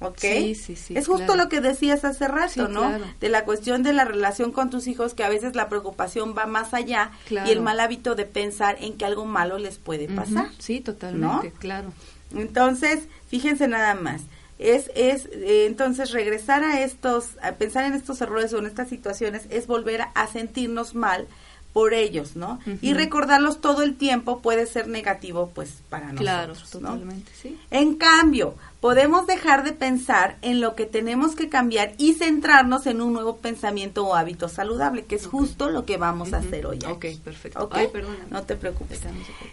¿Ok? 0.00 0.18
Sí, 0.18 0.54
sí, 0.54 0.76
sí. 0.76 0.96
Es 0.96 1.06
justo 1.06 1.36
lo 1.36 1.48
que 1.48 1.60
decías 1.60 2.04
hace 2.04 2.26
rato, 2.26 2.68
¿no? 2.68 2.90
De 3.20 3.28
la 3.28 3.44
cuestión 3.44 3.82
de 3.82 3.92
la 3.92 4.04
relación 4.04 4.52
con 4.52 4.70
tus 4.70 4.86
hijos, 4.86 5.14
que 5.14 5.24
a 5.24 5.28
veces 5.28 5.54
la 5.54 5.68
preocupación 5.68 6.34
va 6.36 6.46
más 6.46 6.74
allá 6.74 7.12
y 7.30 7.50
el 7.50 7.60
mal 7.60 7.80
hábito 7.80 8.14
de 8.14 8.24
pensar 8.24 8.76
en 8.80 8.96
que 8.96 9.04
algo 9.04 9.24
malo 9.24 9.58
les 9.58 9.78
puede 9.78 10.08
pasar. 10.08 10.48
Sí, 10.58 10.80
totalmente, 10.80 11.52
claro. 11.52 11.92
Entonces, 12.34 13.00
fíjense 13.28 13.68
nada 13.68 13.94
más. 13.94 14.22
Es, 14.58 14.90
es 14.94 15.24
eh, 15.32 15.64
entonces 15.66 16.10
regresar 16.10 16.62
a 16.62 16.82
estos, 16.82 17.30
a 17.42 17.52
pensar 17.52 17.84
en 17.84 17.94
estos 17.94 18.20
errores 18.20 18.52
o 18.52 18.58
en 18.58 18.66
estas 18.66 18.90
situaciones 18.90 19.46
es 19.48 19.66
volver 19.66 20.02
a, 20.14 20.26
sentirnos 20.26 20.94
mal 20.94 21.26
por 21.72 21.94
ellos, 21.94 22.36
¿no? 22.36 22.58
Y 22.82 22.92
recordarlos 22.94 23.60
todo 23.60 23.82
el 23.82 23.94
tiempo 23.94 24.40
puede 24.40 24.66
ser 24.66 24.88
negativo, 24.88 25.50
pues, 25.54 25.76
para 25.88 26.12
nosotros. 26.12 26.20
Claro, 26.20 26.54
totalmente, 26.70 27.30
sí. 27.40 27.58
En 27.70 27.94
cambio, 27.94 28.54
podemos 28.80 29.26
dejar 29.26 29.62
de 29.62 29.72
pensar 29.72 30.38
en 30.42 30.60
lo 30.60 30.74
que 30.74 30.86
tenemos 30.86 31.36
que 31.36 31.48
cambiar 31.48 31.92
y 31.98 32.14
centrarnos 32.14 32.86
en 32.86 33.00
un 33.00 33.12
nuevo 33.12 33.36
pensamiento 33.36 34.06
o 34.06 34.14
hábito 34.14 34.48
saludable, 34.48 35.04
que 35.04 35.16
es 35.16 35.26
justo 35.26 35.70
lo 35.70 35.84
que 35.84 35.98
vamos 35.98 36.32
a 36.32 36.38
hacer 36.38 36.66
hoy. 36.66 36.78
Ok, 36.88 37.06
perfecto. 37.22 37.64
¿Okay? 37.64 37.88
no 38.30 38.42
te 38.42 38.56
preocupes. 38.56 39.00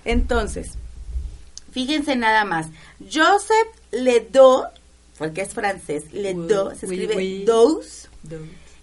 Entonces, 0.05 0.73
fíjense 1.71 2.15
nada 2.15 2.45
más. 2.45 2.67
Joseph 2.99 3.67
Ledoux, 3.91 4.65
porque 5.17 5.41
es 5.41 5.53
francés, 5.53 6.13
Ledoux, 6.13 6.77
se 6.77 6.85
escribe 6.85 7.43
Dose, 7.45 8.07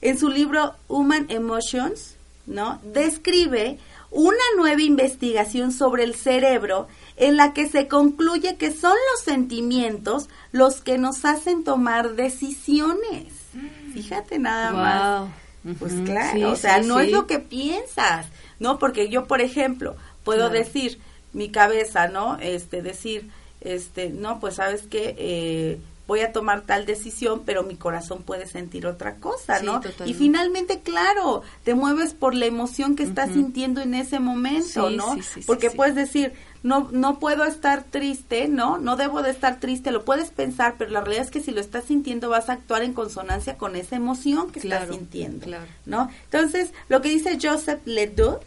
en 0.03 0.19
su 0.19 0.29
libro 0.29 0.75
Human 0.89 1.27
Emotions, 1.31 2.17
¿no? 2.47 2.79
Describe 2.83 3.79
una 4.15 4.45
nueva 4.57 4.81
investigación 4.81 5.73
sobre 5.73 6.05
el 6.05 6.15
cerebro 6.15 6.87
en 7.17 7.37
la 7.37 7.53
que 7.53 7.69
se 7.69 7.89
concluye 7.89 8.57
que 8.57 8.71
son 8.71 8.97
los 9.13 9.25
sentimientos 9.25 10.29
los 10.53 10.81
que 10.81 10.99
nos 10.99 11.25
hacen 11.25 11.65
tomar 11.65 12.15
decisiones. 12.15 13.33
Mm. 13.53 13.93
Fíjate 13.93 14.39
nada 14.39 14.73
más. 14.73 15.31
Pues 15.79 15.95
claro, 16.05 16.53
o 16.53 16.57
sea, 16.57 16.81
no 16.83 17.01
es 17.01 17.11
lo 17.11 17.27
que 17.27 17.39
piensas, 17.39 18.27
¿no? 18.61 18.79
Porque 18.79 19.09
yo, 19.09 19.25
por 19.25 19.41
ejemplo, 19.41 19.97
puedo 20.23 20.51
decir, 20.51 21.01
mi 21.33 21.49
cabeza, 21.49 22.07
¿no? 22.09 22.37
Este, 22.39 22.83
decir, 22.83 23.31
este, 23.63 24.11
no, 24.11 24.41
pues 24.41 24.57
sabes 24.57 24.83
que 24.83 25.15
eh, 25.19 25.81
voy 26.07 26.21
a 26.21 26.33
tomar 26.33 26.63
tal 26.63 26.85
decisión, 26.85 27.43
pero 27.47 27.63
mi 27.63 27.77
corazón 27.77 28.23
puede 28.23 28.47
sentir 28.47 28.87
otra 28.87 29.17
cosa, 29.17 29.63
¿no? 29.63 29.81
y 30.05 30.15
finalmente, 30.15 30.81
claro, 30.81 31.43
te 31.65 31.75
mueves 31.75 32.13
por 32.13 32.35
la 32.35 32.47
emoción 32.47 32.95
que 32.95 33.05
estás 33.05 33.31
sintiendo 33.33 33.81
en 33.81 33.95
ese 33.95 34.21
momento, 34.21 34.91
¿no? 34.91 35.17
Porque 35.47 35.71
puedes 35.71 35.95
decir, 35.95 36.35
no, 36.63 36.89
no 36.93 37.19
puedo 37.19 37.45
estar 37.45 37.85
triste, 37.85 38.49
¿no? 38.49 38.79
No 38.79 38.97
debo 38.97 39.23
de 39.23 39.31
estar 39.31 39.61
triste, 39.61 39.93
lo 39.93 40.05
puedes 40.05 40.31
pensar, 40.31 40.75
pero 40.79 40.91
la 40.91 41.01
realidad 41.01 41.25
es 41.25 41.31
que 41.31 41.41
si 41.41 41.53
lo 41.53 41.61
estás 41.61 41.85
sintiendo 41.85 42.29
vas 42.29 42.49
a 42.51 42.55
actuar 42.55 42.83
en 42.83 42.93
consonancia 42.93 43.57
con 43.57 43.75
esa 43.77 43.97
emoción 43.97 44.51
que 44.51 44.61
estás 44.61 44.89
sintiendo, 44.89 45.47
¿no? 45.87 46.11
Entonces, 46.25 46.73
lo 46.89 47.01
que 47.01 47.09
dice 47.09 47.39
Joseph 47.41 47.81
Ledoux, 47.87 48.41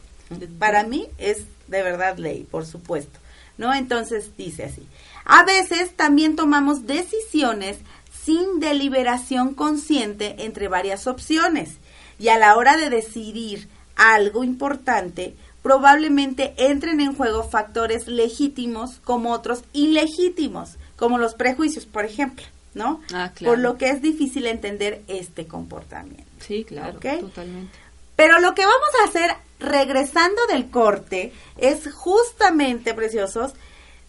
para 0.59 0.83
mí 0.83 1.07
es 1.17 1.45
de 1.67 1.81
verdad 1.83 2.17
ley, 2.17 2.43
por 2.49 2.65
supuesto, 2.65 3.19
¿no? 3.57 3.73
Entonces 3.73 4.31
dice 4.37 4.65
así, 4.65 4.87
a 5.25 5.43
veces 5.43 5.95
también 5.95 6.35
tomamos 6.35 6.85
decisiones 6.85 7.77
sin 8.23 8.59
deliberación 8.59 9.53
consciente 9.53 10.35
entre 10.39 10.67
varias 10.67 11.07
opciones 11.07 11.77
y 12.19 12.29
a 12.29 12.37
la 12.37 12.55
hora 12.55 12.77
de 12.77 12.89
decidir 12.89 13.67
algo 13.95 14.43
importante, 14.43 15.35
probablemente 15.61 16.53
entren 16.57 17.01
en 17.01 17.15
juego 17.15 17.43
factores 17.43 18.07
legítimos 18.07 18.99
como 19.03 19.31
otros 19.31 19.63
ilegítimos, 19.73 20.77
como 20.95 21.17
los 21.17 21.35
prejuicios, 21.35 21.85
por 21.85 22.05
ejemplo, 22.05 22.45
¿no? 22.73 23.01
Ah, 23.13 23.31
claro. 23.33 23.53
Por 23.53 23.59
lo 23.59 23.77
que 23.77 23.89
es 23.89 24.01
difícil 24.01 24.45
entender 24.45 25.01
este 25.07 25.47
comportamiento. 25.47 26.25
Sí, 26.39 26.63
claro, 26.63 26.99
totalmente. 26.99 27.77
Pero 28.15 28.39
lo 28.39 28.55
que 28.55 28.65
vamos 28.65 28.89
a 29.01 29.09
hacer 29.09 29.35
regresando 29.59 30.41
del 30.47 30.69
corte 30.69 31.33
es 31.57 31.91
justamente, 31.93 32.93
preciosos, 32.93 33.53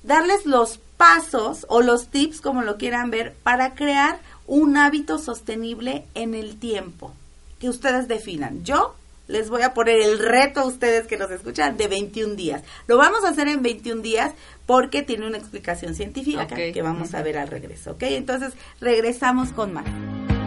darles 0.02 0.46
los 0.46 0.80
pasos 0.96 1.66
o 1.68 1.80
los 1.80 2.08
tips, 2.08 2.40
como 2.40 2.62
lo 2.62 2.76
quieran 2.76 3.10
ver, 3.10 3.34
para 3.42 3.74
crear 3.74 4.20
un 4.46 4.76
hábito 4.76 5.18
sostenible 5.18 6.04
en 6.14 6.34
el 6.34 6.58
tiempo 6.58 7.12
que 7.60 7.68
ustedes 7.68 8.08
definan. 8.08 8.64
Yo 8.64 8.94
les 9.28 9.50
voy 9.50 9.62
a 9.62 9.74
poner 9.74 10.00
el 10.00 10.18
reto 10.18 10.60
a 10.60 10.66
ustedes 10.66 11.06
que 11.06 11.18
nos 11.18 11.30
escuchan 11.30 11.76
de 11.76 11.86
21 11.86 12.34
días. 12.34 12.62
Lo 12.86 12.96
vamos 12.96 13.24
a 13.24 13.28
hacer 13.28 13.46
en 13.48 13.62
21 13.62 14.02
días 14.02 14.32
porque 14.66 15.02
tiene 15.02 15.26
una 15.26 15.38
explicación 15.38 15.94
científica 15.94 16.46
que 16.46 16.82
vamos 16.82 17.14
a 17.14 17.22
ver 17.22 17.38
al 17.38 17.48
regreso, 17.48 17.92
¿ok? 17.92 18.02
Entonces 18.04 18.54
regresamos 18.80 19.52
con 19.52 19.74
más. 19.74 20.37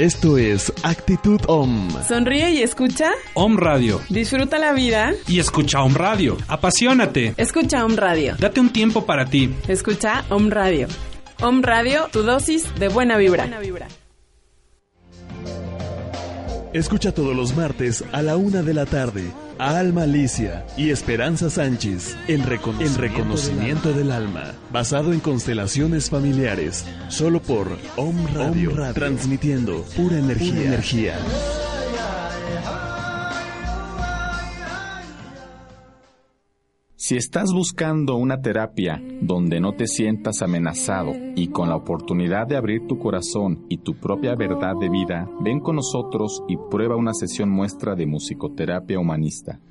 Esto 0.00 0.38
es 0.38 0.72
Actitud 0.82 1.42
OM. 1.46 1.90
Sonríe 2.08 2.52
y 2.52 2.62
escucha. 2.62 3.10
OM 3.34 3.58
Radio. 3.58 4.00
Disfruta 4.08 4.58
la 4.58 4.72
vida. 4.72 5.12
Y 5.28 5.40
escucha 5.40 5.82
OM 5.82 5.92
Radio. 5.94 6.38
Apasionate. 6.48 7.34
Escucha 7.36 7.84
OM 7.84 7.96
Radio. 7.96 8.34
Date 8.38 8.60
un 8.60 8.72
tiempo 8.72 9.04
para 9.04 9.26
ti. 9.26 9.54
Escucha 9.68 10.24
OM 10.30 10.48
Radio. 10.48 10.88
OM 11.42 11.60
Radio, 11.60 12.08
tu 12.10 12.22
dosis 12.22 12.74
de 12.76 12.88
buena 12.88 13.18
vibra. 13.18 13.42
Buena 13.42 13.60
vibra. 13.60 13.88
Escucha 16.72 17.12
todos 17.12 17.36
los 17.36 17.54
martes 17.54 18.02
a 18.10 18.22
la 18.22 18.38
una 18.38 18.62
de 18.62 18.72
la 18.72 18.86
tarde 18.86 19.30
Alma 19.60 20.04
Alicia 20.04 20.64
y 20.74 20.88
Esperanza 20.88 21.50
Sánchez 21.50 22.16
en 22.28 22.46
reconocimiento, 22.46 23.00
reconocimiento 23.00 23.92
del, 23.92 24.10
alma. 24.10 24.54
basado 24.72 25.12
en 25.12 25.20
constelaciones 25.20 26.08
familiares, 26.08 26.86
solo 27.08 27.42
por 27.42 27.76
Om 27.96 28.16
Radio, 28.34 28.72
transmitiendo 28.94 29.84
pura 29.94 30.18
energía. 30.18 30.54
Pura 30.54 30.64
energía. 30.64 31.69
Si 37.10 37.16
estás 37.16 37.52
buscando 37.52 38.14
una 38.14 38.40
terapia 38.40 39.02
donde 39.20 39.58
no 39.58 39.72
te 39.72 39.88
sientas 39.88 40.42
amenazado 40.42 41.10
y 41.34 41.48
con 41.48 41.68
la 41.68 41.74
oportunidad 41.74 42.46
de 42.46 42.56
abrir 42.56 42.86
tu 42.86 43.00
corazón 43.00 43.66
y 43.68 43.78
tu 43.78 43.98
propia 43.98 44.36
verdad 44.36 44.76
de 44.80 44.88
vida, 44.88 45.28
ven 45.40 45.58
con 45.58 45.74
nosotros 45.74 46.44
y 46.46 46.56
prueba 46.70 46.94
una 46.94 47.12
sesión 47.12 47.50
muestra 47.50 47.96
de 47.96 48.06
musicoterapia 48.06 49.00
humanista. 49.00 49.58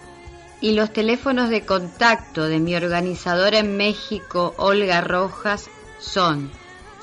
y 0.66 0.74
los 0.74 0.92
teléfonos 0.92 1.50
de 1.52 1.64
contacto 1.64 2.48
de 2.48 2.60
mi 2.60 2.76
organizadora 2.76 3.60
en 3.60 3.78
México, 3.78 4.56
Olga 4.58 5.02
Rojas, 5.02 5.70
son 6.00 6.50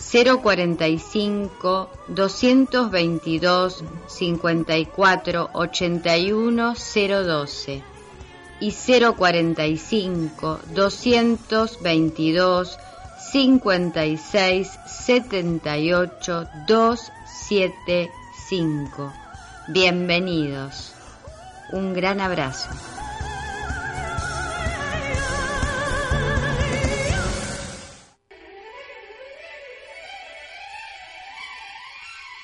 045 0.01 1.89
222 2.09 3.85
54 4.09 5.51
81 5.53 6.75
012 6.75 7.85
y 8.59 8.73
045 8.73 10.59
222 10.75 12.79
56 13.33 14.71
78 14.87 16.49
275. 16.67 19.13
Bienvenidos. 19.69 20.95
Un 21.71 21.95
gran 21.95 22.21
abrazo. 22.21 22.69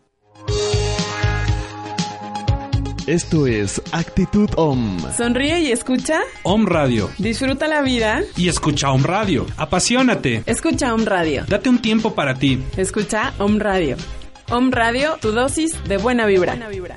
Esto 3.07 3.47
es 3.47 3.81
Actitud 3.93 4.51
OM. 4.57 4.99
Sonríe 5.17 5.61
y 5.61 5.71
escucha. 5.71 6.23
OM 6.43 6.67
Radio. 6.67 7.09
Disfruta 7.19 7.69
la 7.69 7.83
vida. 7.83 8.25
Y 8.37 8.49
escucha 8.49 8.91
OM 8.91 9.05
Radio. 9.05 9.47
Apasionate. 9.57 10.43
Escucha 10.45 10.93
OM 10.93 11.05
Radio. 11.05 11.45
Date 11.47 11.69
un 11.69 11.81
tiempo 11.81 12.17
para 12.17 12.35
ti. 12.35 12.61
Escucha 12.77 13.33
OM 13.39 13.61
Radio. 13.61 13.97
OM 14.51 14.73
Radio, 14.73 15.19
tu 15.21 15.31
dosis 15.31 15.81
de 15.85 15.99
buena 15.99 16.27
vibra. 16.27 16.55
Buena 16.55 16.69
vibra. 16.69 16.97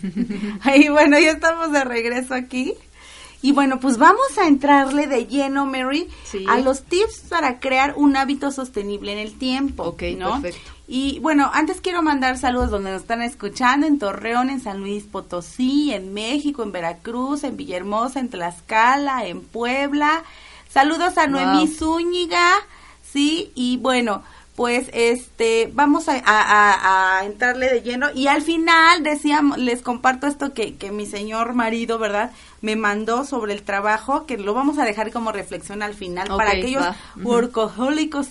y 0.76 0.88
bueno, 0.88 1.18
ya 1.18 1.32
estamos 1.32 1.72
de 1.72 1.84
regreso 1.84 2.34
aquí. 2.34 2.74
Y 3.44 3.50
bueno, 3.50 3.80
pues 3.80 3.98
vamos 3.98 4.38
a 4.40 4.46
entrarle 4.46 5.08
de 5.08 5.26
lleno, 5.26 5.66
Mary, 5.66 6.08
a 6.48 6.58
los 6.58 6.84
tips 6.84 7.24
para 7.28 7.58
crear 7.58 7.94
un 7.96 8.16
hábito 8.16 8.52
sostenible 8.52 9.12
en 9.12 9.18
el 9.18 9.36
tiempo. 9.36 9.82
Ok, 9.82 10.02
¿no? 10.16 10.40
perfecto. 10.40 10.70
Y 10.86 11.18
bueno, 11.20 11.50
antes 11.52 11.80
quiero 11.80 12.02
mandar 12.02 12.38
saludos 12.38 12.70
donde 12.70 12.92
nos 12.92 13.02
están 13.02 13.22
escuchando, 13.22 13.86
en 13.86 13.98
Torreón, 13.98 14.50
en 14.50 14.60
San 14.60 14.80
Luis 14.80 15.04
Potosí, 15.04 15.92
en 15.92 16.12
México, 16.12 16.62
en 16.62 16.70
Veracruz, 16.70 17.44
en 17.44 17.56
Villahermosa, 17.56 18.20
en 18.20 18.28
Tlaxcala, 18.28 19.26
en 19.26 19.40
Puebla. 19.40 20.22
Saludos 20.68 21.18
a 21.18 21.26
Noemí 21.26 21.66
Zúñiga, 21.66 22.52
sí, 23.02 23.52
y 23.54 23.76
bueno, 23.78 24.22
pues 24.56 24.90
este 24.92 25.70
vamos 25.72 26.08
a, 26.08 26.20
a- 26.24 27.18
a 27.20 27.24
entrarle 27.24 27.68
de 27.70 27.80
lleno 27.82 28.08
y 28.14 28.26
al 28.26 28.42
final 28.42 29.02
decíamos 29.02 29.56
les 29.58 29.80
comparto 29.80 30.26
esto 30.26 30.52
que, 30.52 30.76
que 30.76 30.90
mi 30.92 31.06
señor 31.06 31.54
marido 31.54 31.98
verdad 31.98 32.32
me 32.60 32.76
mandó 32.76 33.24
sobre 33.24 33.54
el 33.54 33.62
trabajo 33.62 34.26
que 34.26 34.36
lo 34.36 34.52
vamos 34.52 34.78
a 34.78 34.84
dejar 34.84 35.10
como 35.10 35.32
reflexión 35.32 35.82
al 35.82 35.94
final 35.94 36.28
para 36.36 36.50
aquellos 36.58 36.82
va. 36.82 36.96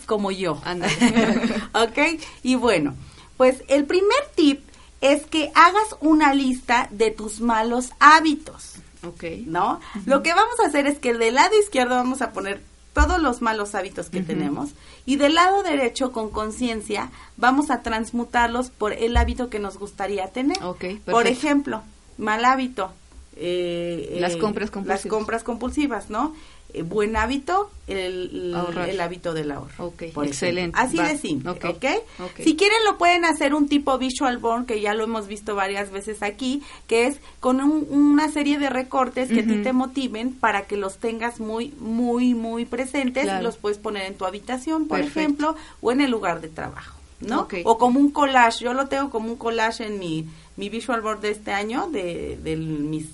Como 0.05 0.29
yo 0.31 0.61
ok 1.73 2.21
y 2.43 2.55
bueno 2.55 2.93
pues 3.37 3.63
el 3.67 3.85
primer 3.85 4.19
tip 4.35 4.61
es 5.01 5.25
que 5.25 5.51
hagas 5.55 5.95
una 6.01 6.35
lista 6.35 6.87
de 6.91 7.09
tus 7.09 7.41
malos 7.41 7.89
hábitos 7.99 8.75
Ok. 9.03 9.23
¿no? 9.47 9.79
Lo 10.05 10.21
que 10.21 10.31
vamos 10.31 10.59
a 10.63 10.67
hacer 10.67 10.85
es 10.85 10.99
que 10.99 11.15
del 11.15 11.33
lado 11.33 11.49
izquierdo 11.59 11.95
vamos 11.95 12.21
a 12.21 12.31
poner 12.33 12.61
todos 12.93 13.21
los 13.21 13.41
malos 13.41 13.73
hábitos 13.75 14.09
que 14.09 14.21
tenemos 14.21 14.71
y 15.05 15.15
del 15.15 15.35
lado 15.35 15.63
derecho 15.63 16.11
con 16.11 16.29
conciencia 16.29 17.09
vamos 17.37 17.69
a 17.71 17.81
transmutarlos 17.81 18.69
por 18.69 18.93
el 18.93 19.15
hábito 19.17 19.49
que 19.49 19.59
nos 19.59 19.77
gustaría 19.77 20.27
tener. 20.27 20.57
Por 21.05 21.27
ejemplo, 21.27 21.81
mal 22.17 22.43
hábito. 22.45 22.91
eh, 23.37 24.17
Las 24.19 24.33
eh, 24.33 24.37
compras 24.39 24.65
Las 24.67 24.71
compulsivas. 24.71 25.07
compras 25.07 25.43
compulsivas, 25.43 26.09
¿no? 26.09 26.33
Eh, 26.73 26.83
buen 26.83 27.15
hábito, 27.17 27.69
el, 27.87 28.53
el 28.87 29.01
hábito 29.01 29.33
del 29.33 29.51
ahorro. 29.51 29.73
Ok, 29.87 30.03
por 30.13 30.25
excelente. 30.25 30.77
Así 30.79 30.95
Va. 30.97 31.07
de 31.09 31.17
simple, 31.17 31.49
Ok, 31.51 31.65
¿ok? 31.65 31.85
ok. 32.19 32.31
Si 32.43 32.55
quieren 32.55 32.77
lo 32.85 32.97
pueden 32.97 33.25
hacer 33.25 33.53
un 33.53 33.67
tipo 33.67 33.97
visual 33.97 34.37
board 34.37 34.65
que 34.65 34.79
ya 34.79 34.93
lo 34.93 35.03
hemos 35.03 35.27
visto 35.27 35.53
varias 35.55 35.91
veces 35.91 36.23
aquí, 36.23 36.61
que 36.87 37.07
es 37.07 37.19
con 37.41 37.59
un- 37.59 37.85
una 37.89 38.31
serie 38.31 38.57
de 38.57 38.69
recortes 38.69 39.29
que 39.29 39.41
a 39.41 39.43
ti 39.45 39.57
te 39.63 39.73
motiven 39.73 40.33
para 40.33 40.61
que 40.63 40.77
los 40.77 40.97
tengas 40.97 41.39
muy, 41.41 41.73
muy, 41.79 42.33
muy 42.35 42.65
presentes 42.65 43.23
Claro. 43.23 43.41
y 43.41 43.43
los 43.43 43.57
puedes 43.57 43.77
poner 43.77 44.03
en 44.05 44.15
tu 44.15 44.25
habitación, 44.25 44.87
por 44.87 44.99
Perfecto. 44.99 45.19
ejemplo, 45.19 45.55
o 45.81 45.91
en 45.91 45.99
el 46.01 46.09
lugar 46.11 46.39
de 46.41 46.47
trabajo, 46.47 46.97
¿no? 47.19 47.47
O 47.65 47.77
como 47.77 47.99
un 47.99 48.11
collage, 48.11 48.63
yo 48.63 48.73
lo 48.73 48.87
tengo 48.87 49.09
como 49.09 49.29
un 49.29 49.35
collage 49.37 49.85
en 49.85 49.99
mi, 49.99 50.25
mi 50.55 50.69
visual 50.69 51.01
board 51.01 51.19
de 51.19 51.31
este 51.31 51.51
año, 51.51 51.87
de, 51.91 52.37
de 52.41 52.55
mis 52.55 53.07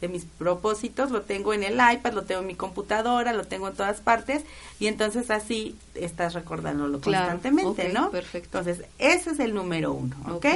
de 0.00 0.08
mis 0.08 0.24
propósitos, 0.24 1.10
lo 1.10 1.22
tengo 1.22 1.52
en 1.52 1.62
el 1.62 1.74
iPad, 1.74 2.12
lo 2.14 2.22
tengo 2.22 2.40
en 2.40 2.46
mi 2.46 2.54
computadora, 2.54 3.32
lo 3.32 3.44
tengo 3.44 3.68
en 3.68 3.74
todas 3.74 4.00
partes 4.00 4.42
y 4.78 4.86
entonces 4.86 5.30
así 5.30 5.76
estás 5.94 6.34
recordándolo 6.34 7.00
Claro, 7.00 7.30
constantemente, 7.32 7.90
¿no? 7.90 8.10
perfecto. 8.10 8.58
Entonces, 8.58 8.86
ese 8.98 9.30
es 9.30 9.38
el 9.40 9.54
número 9.54 9.92
uno, 9.92 10.16
¿ok? 10.28 10.34
Ok. 10.36 10.46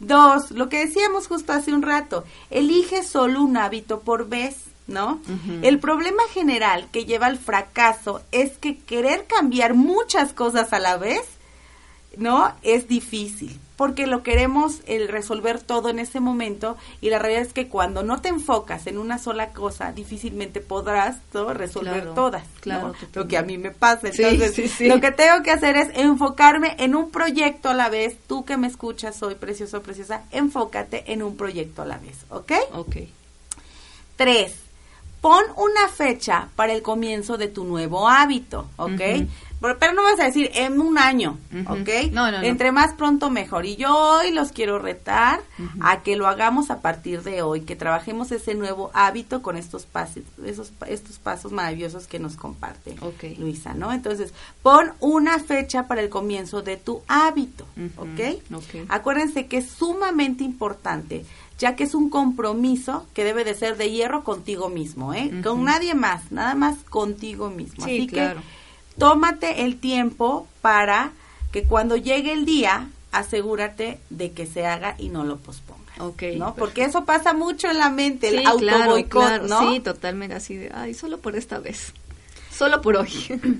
Dos, 0.00 0.50
lo 0.50 0.68
que 0.68 0.84
decíamos 0.86 1.28
justo 1.28 1.52
hace 1.52 1.72
un 1.72 1.82
rato, 1.82 2.24
elige 2.50 3.02
solo 3.04 3.42
un 3.42 3.56
hábito 3.56 4.00
por 4.00 4.28
vez, 4.28 4.56
¿no? 4.86 5.20
El 5.62 5.78
problema 5.78 6.22
general 6.32 6.88
que 6.92 7.04
lleva 7.04 7.26
al 7.26 7.38
fracaso 7.38 8.20
es 8.32 8.58
que 8.58 8.76
querer 8.76 9.26
cambiar 9.26 9.74
muchas 9.74 10.32
cosas 10.32 10.72
a 10.72 10.78
la 10.80 10.96
vez, 10.98 11.22
¿no? 12.18 12.52
Es 12.62 12.88
difícil, 12.88 13.58
porque 13.76 14.06
lo 14.06 14.22
queremos 14.22 14.80
el 14.86 15.08
resolver 15.08 15.60
todo 15.60 15.88
en 15.88 15.98
ese 15.98 16.20
momento 16.20 16.76
y 17.00 17.10
la 17.10 17.18
realidad 17.18 17.42
es 17.42 17.52
que 17.52 17.68
cuando 17.68 18.02
no 18.02 18.20
te 18.20 18.28
enfocas 18.28 18.86
en 18.86 18.98
una 18.98 19.18
sola 19.18 19.50
cosa, 19.50 19.92
difícilmente 19.92 20.60
podrás 20.60 21.16
¿no? 21.32 21.52
resolver 21.52 22.02
Claro, 22.02 22.14
todas, 22.14 22.44
claro. 22.60 22.94
Lo 23.14 23.26
que 23.26 23.36
a 23.36 23.42
mí 23.42 23.58
me 23.58 23.70
pasa. 23.70 24.08
Entonces, 24.08 24.54
sí, 24.54 24.68
sí. 24.68 24.88
lo 24.88 25.00
que 25.00 25.10
tengo 25.10 25.42
que 25.42 25.50
hacer 25.50 25.76
es 25.76 25.88
enfocarme 25.96 26.76
en 26.78 26.94
un 26.94 27.10
proyecto 27.10 27.70
a 27.70 27.74
la 27.74 27.88
vez. 27.88 28.16
Tú 28.26 28.44
que 28.44 28.56
me 28.56 28.66
escuchas, 28.66 29.16
soy 29.16 29.34
precioso, 29.34 29.82
preciosa, 29.82 30.22
enfócate 30.30 31.12
en 31.12 31.22
un 31.22 31.36
proyecto 31.36 31.82
a 31.82 31.86
la 31.86 31.98
vez, 31.98 32.18
¿ok? 32.30 32.52
Ok. 32.74 32.96
Tres, 34.16 34.54
pon 35.20 35.42
una 35.56 35.88
fecha 35.88 36.48
para 36.54 36.74
el 36.74 36.82
comienzo 36.82 37.38
de 37.38 37.48
tu 37.48 37.64
nuevo 37.64 38.08
hábito, 38.08 38.68
¿ok? 38.76 39.00
Pero 39.60 39.92
no 39.94 40.02
vas 40.02 40.20
a 40.20 40.24
decir 40.24 40.50
en 40.54 40.80
un 40.80 40.98
año. 40.98 41.38
¿ok? 41.66 42.10
No, 42.12 42.30
no, 42.30 42.38
no. 42.38 42.42
Entre 42.42 42.70
más 42.72 42.92
pronto 42.94 43.30
mejor. 43.30 43.64
Y 43.64 43.76
yo 43.76 43.96
hoy 43.96 44.30
los 44.30 44.52
quiero 44.52 44.78
retar 44.78 45.40
a 45.80 46.02
que 46.02 46.16
lo 46.16 46.26
hagamos 46.26 46.70
a 46.70 46.80
partir 46.80 47.22
de 47.22 47.42
hoy, 47.42 47.62
que 47.62 47.76
trabajemos 47.76 48.30
ese 48.32 48.54
nuevo 48.54 48.90
hábito 48.92 49.42
con 49.42 49.56
estos 49.56 49.86
pasos, 49.86 50.22
esos, 50.44 50.72
estos 50.86 51.18
pasos 51.18 51.52
maravillosos 51.52 52.06
que 52.06 52.18
nos 52.18 52.36
comparte 52.36 52.96
Ok. 53.00 53.38
Luisa, 53.38 53.74
¿no? 53.74 53.92
Entonces, 53.92 54.32
pon 54.62 54.92
una 55.00 55.38
fecha 55.38 55.86
para 55.88 56.02
el 56.02 56.08
comienzo 56.08 56.62
de 56.62 56.76
tu 56.76 57.02
hábito, 57.08 57.66
Ujú. 57.76 58.02
¿ok? 58.02 58.84
Acuérdense 58.88 59.46
que 59.46 59.58
es 59.58 59.70
sumamente 59.70 60.44
importante, 60.44 61.24
ya 61.58 61.76
que 61.76 61.84
es 61.84 61.94
un 61.94 62.10
compromiso 62.10 63.06
que 63.14 63.24
debe 63.24 63.44
de 63.44 63.54
ser 63.54 63.76
de 63.76 63.90
hierro 63.90 64.24
contigo 64.24 64.68
mismo, 64.68 65.14
¿eh? 65.14 65.30
Con 65.42 65.64
nadie 65.64 65.94
más, 65.94 66.30
nada 66.32 66.54
más 66.54 66.78
contigo 66.90 67.48
mismo. 67.50 67.84
Sí, 67.84 67.98
Así 67.98 68.06
claro. 68.08 68.40
que 68.40 68.63
tómate 68.98 69.64
el 69.64 69.78
tiempo 69.78 70.46
para 70.62 71.12
que 71.52 71.64
cuando 71.64 71.96
llegue 71.96 72.32
el 72.32 72.44
día, 72.44 72.88
asegúrate 73.12 73.98
de 74.10 74.32
que 74.32 74.46
se 74.46 74.66
haga 74.66 74.94
y 74.98 75.08
no 75.08 75.24
lo 75.24 75.36
pospongas. 75.38 75.98
Ok. 76.00 76.22
¿no? 76.36 76.54
Porque 76.54 76.84
eso 76.84 77.04
pasa 77.04 77.32
mucho 77.32 77.68
en 77.70 77.78
la 77.78 77.90
mente, 77.90 78.28
el 78.28 78.40
Sí, 78.40 78.44
auto 78.46 78.58
claro, 78.58 78.90
boicot, 78.92 79.10
claro. 79.22 79.46
¿no? 79.46 79.72
Sí, 79.72 79.80
totalmente 79.80 80.34
así 80.34 80.56
de, 80.56 80.70
ay, 80.74 80.94
solo 80.94 81.18
por 81.18 81.36
esta 81.36 81.58
vez. 81.58 81.92
Solo 82.50 82.80
por 82.82 82.96
hoy. 82.96 83.10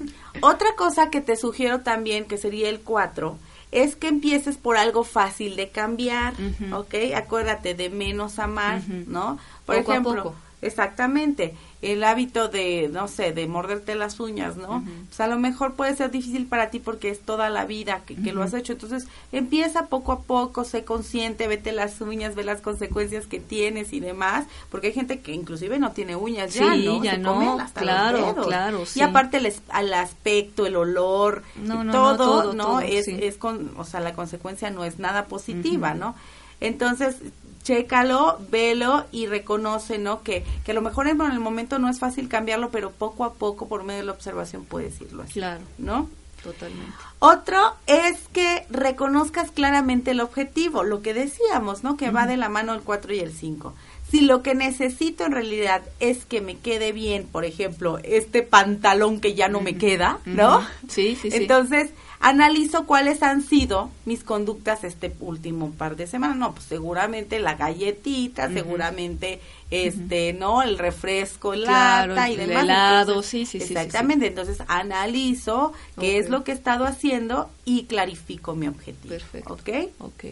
Otra 0.40 0.75
cosa 0.77 1.11
que 1.11 1.20
te 1.20 1.37
sugiero 1.37 1.81
también, 1.81 2.25
que 2.25 2.37
sería 2.38 2.68
el 2.68 2.81
4, 2.81 3.37
es 3.70 3.97
que 3.97 4.09
empieces 4.09 4.57
por 4.57 4.77
algo 4.77 5.05
fácil 5.05 5.57
de 5.57 5.68
cambiar, 5.68 6.35
Ujú. 6.35 6.77
¿ok? 6.77 6.94
Acuérdate 7.16 7.75
de 7.75 7.90
menos 7.90 8.38
a 8.38 8.47
más. 8.47 8.87
¿no? 8.88 9.38
Por 9.66 9.77
Poco 9.79 9.90
a 9.90 9.94
ejemplo, 9.94 10.23
poco. 10.25 10.35
Exactamente, 10.66 11.55
el 11.83 12.03
hábito 12.03 12.48
de, 12.48 12.88
no 12.90 13.09
sé, 13.09 13.33
de 13.33 13.46
morderte 13.46 13.94
las 13.94 14.18
uñas, 14.18 14.57
¿no? 14.57 14.77
Ujú. 14.77 14.85
Pues 15.09 15.20
a 15.20 15.27
lo 15.27 15.38
mejor 15.38 15.74
puede 15.74 15.94
ser 15.94 16.11
difícil 16.11 16.46
para 16.46 16.70
ti 16.70 16.79
porque 16.81 17.11
es 17.11 17.20
toda 17.20 17.50
la 17.50 17.66
vida 17.66 18.03
que, 18.07 18.16
que 18.16 18.33
lo 18.33 18.42
has 18.42 18.55
hecho. 18.55 18.72
Entonces, 18.72 19.07
empieza 19.33 19.87
poco 19.87 20.12
a 20.12 20.20
poco, 20.22 20.64
sé 20.64 20.85
consciente, 20.85 21.46
vete 21.46 21.72
las 21.72 22.00
uñas, 22.00 22.35
ve 22.35 22.44
las 22.44 22.62
consecuencias 22.62 23.27
que 23.27 23.38
tienes 23.38 23.92
y 23.92 24.00
demás, 24.00 24.46
porque 24.70 24.87
hay 24.88 24.92
gente 24.94 25.20
que 25.20 25.33
inclusive 25.33 25.79
no 25.79 25.92
tiene 25.92 26.16
uñas 26.16 26.55
ya, 26.55 26.72
Sí, 26.74 26.87
¿no? 26.87 27.05
ya 27.05 27.12
Se 27.12 27.18
no, 27.18 27.35
comen 27.35 27.61
hasta 27.61 27.81
los 27.81 27.90
claro, 27.90 28.18
dedos. 28.18 28.46
claro, 28.46 28.83
Y 28.83 28.87
sí. 28.87 29.00
aparte 29.03 29.37
el, 29.37 29.53
al 29.68 29.92
aspecto, 29.94 30.64
el 30.64 30.77
olor, 30.77 31.42
No, 31.57 31.85
no, 31.85 31.92
no, 31.92 32.16
todo, 32.16 32.55
¿no? 32.55 32.64
todo, 32.64 32.81
es, 32.81 33.05
sí. 33.05 33.18
es 33.20 33.37
con, 33.37 33.72
o 33.77 33.85
sea, 33.85 34.00
la 34.00 34.14
consecuencia 34.14 34.70
no 34.70 34.85
es 34.87 34.98
nada 34.98 35.27
positiva. 35.27 35.92
¿no? 35.94 36.14
Entonces, 36.61 37.16
chécalo, 37.64 38.38
velo 38.50 39.05
y 39.11 39.27
reconoce, 39.27 39.98
¿no? 39.98 40.22
Que, 40.22 40.44
que 40.64 40.70
a 40.70 40.74
lo 40.74 40.83
mejor 40.83 41.09
en 41.09 41.20
el 41.20 41.40
momento 41.40 41.79
no 41.79 41.88
es 41.88 41.98
fácil 41.98 42.29
cambiarlo, 42.29 42.70
pero 42.70 42.92
poco 42.92 43.24
a 43.24 43.33
poco, 43.35 43.66
por 43.66 43.83
medio 43.83 44.00
de 44.00 44.07
la 44.07 44.12
observación, 44.12 44.64
puedes 44.64 45.00
irlo 45.00 45.22
así, 45.24 45.33
Claro. 45.35 45.62
¿no? 45.79 46.09
Totalmente. 46.42 46.92
Otro 47.20 47.59
es 47.87 48.18
que 48.35 48.66
reconozcas 48.68 49.50
claramente 49.50 50.11
el 50.11 50.20
objetivo, 50.20 50.83
lo 50.85 51.00
que 51.00 51.14
decíamos, 51.14 51.83
¿no? 51.83 51.96
Que 51.96 52.11
va 52.11 52.27
de 52.27 52.37
la 52.37 52.50
mano 52.50 52.74
el 52.74 52.83
4 52.83 53.14
y 53.14 53.20
el 53.20 53.33
5. 53.33 53.72
Si 54.11 54.20
lo 54.20 54.42
que 54.42 54.55
necesito 54.55 55.24
en 55.24 55.33
realidad 55.33 55.83
es 56.00 56.27
que 56.27 56.42
me 56.42 56.59
quede 56.59 56.92
bien, 56.92 57.27
por 57.27 57.46
ejemplo, 57.46 57.98
este 58.03 58.42
pantalón 58.42 59.20
que 59.20 59.35
ya 59.35 59.48
no 59.48 59.62
me 59.62 59.79
queda, 59.79 60.18
¿no? 60.27 60.61
Sí, 60.87 61.16
sí, 61.20 61.31
sí. 61.31 61.37
Entonces, 61.38 61.90
analizo 62.20 62.87
cuáles 62.87 63.22
han 63.22 63.42
sido 63.42 63.90
mis 64.05 64.24
conductas 64.24 64.85
este 64.85 65.14
último 65.20 65.70
par 65.72 65.96
de 65.96 66.07
semanas. 66.07 66.37
No, 66.37 66.53
pues 66.55 66.64
seguramente 66.66 67.38
la 67.40 67.55
galletita, 67.55 68.48
seguramente 68.53 69.40
este, 69.70 70.33
¿no? 70.33 70.62
El 70.62 70.79
refresco, 70.79 71.53
el 71.55 71.64
Claro, 71.64 72.14
lata 72.14 72.31
y 72.31 72.35
el 72.35 72.46
demás. 72.48 72.64
helado, 72.64 73.09
Entonces, 73.12 73.31
sí, 73.31 73.38
sí, 73.46 73.53
sí, 73.53 73.59
sí, 73.61 73.66
sí. 73.66 73.74
Exactamente, 73.74 74.27
entonces 74.29 74.59
analizo 74.68 75.72
qué 76.00 76.18
es 76.18 76.29
lo 76.31 76.44
que 76.44 76.53
he 76.53 76.55
estado 76.55 76.85
haciendo 76.87 77.50
y 77.64 77.85
clarifico 77.85 78.55
mi 78.55 78.68
objetivo. 78.68 79.14
Perfecto. 79.14 79.53
¿Ok? 79.55 79.68
Ok. 79.98 80.24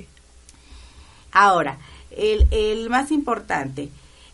Ahora, 1.33 1.79
el, 2.11 2.47
el 2.51 2.91
más 2.91 3.11
importante 3.11 3.89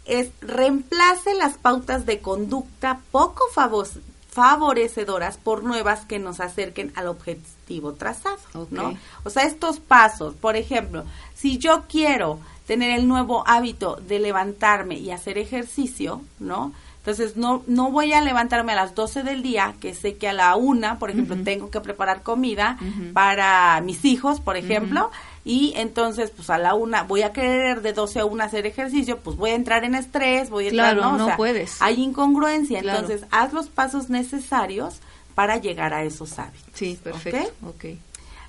es 0.04 0.30
reemplace 0.40 1.34
las 1.34 1.54
pautas 1.58 2.06
de 2.06 2.18
conducta 2.20 3.00
poco 3.10 3.44
favos- 3.54 3.98
favorecedoras 4.38 5.36
por 5.36 5.64
nuevas 5.64 6.04
que 6.04 6.20
nos 6.20 6.38
acerquen 6.38 6.92
al 6.94 7.08
objetivo 7.08 7.94
trazado. 7.94 8.38
¿no? 8.70 8.96
O 9.24 9.30
sea, 9.30 9.42
estos 9.42 9.80
pasos, 9.80 10.36
por 10.36 10.54
ejemplo, 10.54 11.02
si 11.34 11.58
yo 11.58 11.86
quiero 11.88 12.38
tener 12.64 12.96
el 12.96 13.08
nuevo 13.08 13.42
hábito 13.48 13.96
de 13.96 14.20
levantarme 14.20 14.96
y 14.96 15.10
hacer 15.10 15.38
ejercicio, 15.38 16.22
¿no? 16.38 16.72
Entonces, 16.98 17.36
no, 17.36 17.64
no 17.66 17.90
voy 17.90 18.12
a 18.12 18.20
levantarme 18.20 18.72
a 18.72 18.76
las 18.76 18.94
12 18.94 19.24
del 19.24 19.42
día, 19.42 19.74
que 19.80 19.94
sé 19.94 20.16
que 20.16 20.28
a 20.28 20.32
la 20.32 20.54
una, 20.54 21.00
por 21.00 21.10
ejemplo, 21.10 21.36
tengo 21.42 21.68
que 21.70 21.80
preparar 21.80 22.22
comida 22.22 22.78
para 23.12 23.80
mis 23.80 24.04
hijos, 24.04 24.40
por 24.40 24.56
ejemplo, 24.56 25.10
y 25.48 25.72
entonces, 25.76 26.30
pues 26.30 26.50
a 26.50 26.58
la 26.58 26.74
una, 26.74 27.04
voy 27.04 27.22
a 27.22 27.32
querer 27.32 27.80
de 27.80 27.94
12 27.94 28.20
a 28.20 28.26
1 28.26 28.44
hacer 28.44 28.66
ejercicio, 28.66 29.18
pues 29.20 29.34
voy 29.38 29.48
a 29.48 29.54
entrar 29.54 29.82
en 29.82 29.94
estrés, 29.94 30.50
voy 30.50 30.66
a 30.66 30.68
entrar, 30.68 30.94
Claro, 30.94 31.08
¿no? 31.08 31.14
O 31.14 31.18
no 31.20 31.24
sea, 31.24 31.36
puedes. 31.38 31.80
Hay 31.80 32.02
incongruencia, 32.02 32.82
Claro. 32.82 32.98
entonces 32.98 33.26
haz 33.30 33.54
los 33.54 33.68
pasos 33.70 34.10
necesarios 34.10 34.96
para 35.34 35.56
llegar 35.56 35.94
a 35.94 36.04
esos 36.04 36.38
hábitos. 36.38 36.68
Sí, 36.74 36.98
perfecto. 37.02 37.50
Ok. 37.66 37.96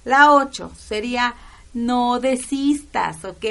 La 0.03 0.33
8 0.33 0.73
sería 0.77 1.35
no 1.73 2.19
desistas, 2.19 3.23
¿ok? 3.23 3.45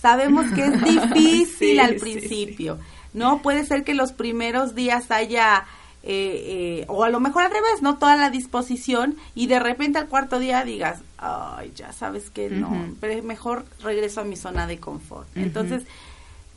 Sabemos 0.00 0.46
que 0.54 0.64
es 0.64 0.82
difícil 0.84 1.46
Sí, 1.74 1.78
al 1.78 1.94
sí, 1.94 2.00
principio, 2.00 2.78
¿no? 3.12 3.42
Puede 3.42 3.66
ser 3.66 3.84
que 3.84 3.92
los 3.92 4.12
primeros 4.12 4.74
días 4.74 5.10
haya 5.10 5.66
eh, 6.02 6.80
eh, 6.82 6.84
o 6.88 7.04
a 7.04 7.10
lo 7.10 7.20
mejor 7.20 7.42
al 7.42 7.50
revés, 7.50 7.82
¿no? 7.82 7.98
Toda 7.98 8.16
la 8.16 8.30
disposición 8.30 9.16
y 9.34 9.48
de 9.48 9.58
repente 9.58 9.98
al 9.98 10.06
cuarto 10.08 10.38
día 10.38 10.64
digas, 10.64 11.00
ay, 11.18 11.72
ya 11.74 11.92
sabes 11.92 12.30
que 12.30 12.50
no, 12.50 12.94
pero 13.00 13.22
mejor 13.22 13.64
regreso 13.82 14.20
a 14.20 14.24
mi 14.24 14.36
zona 14.36 14.66
de 14.66 14.78
confort. 14.78 15.28
Entonces, 15.36 15.84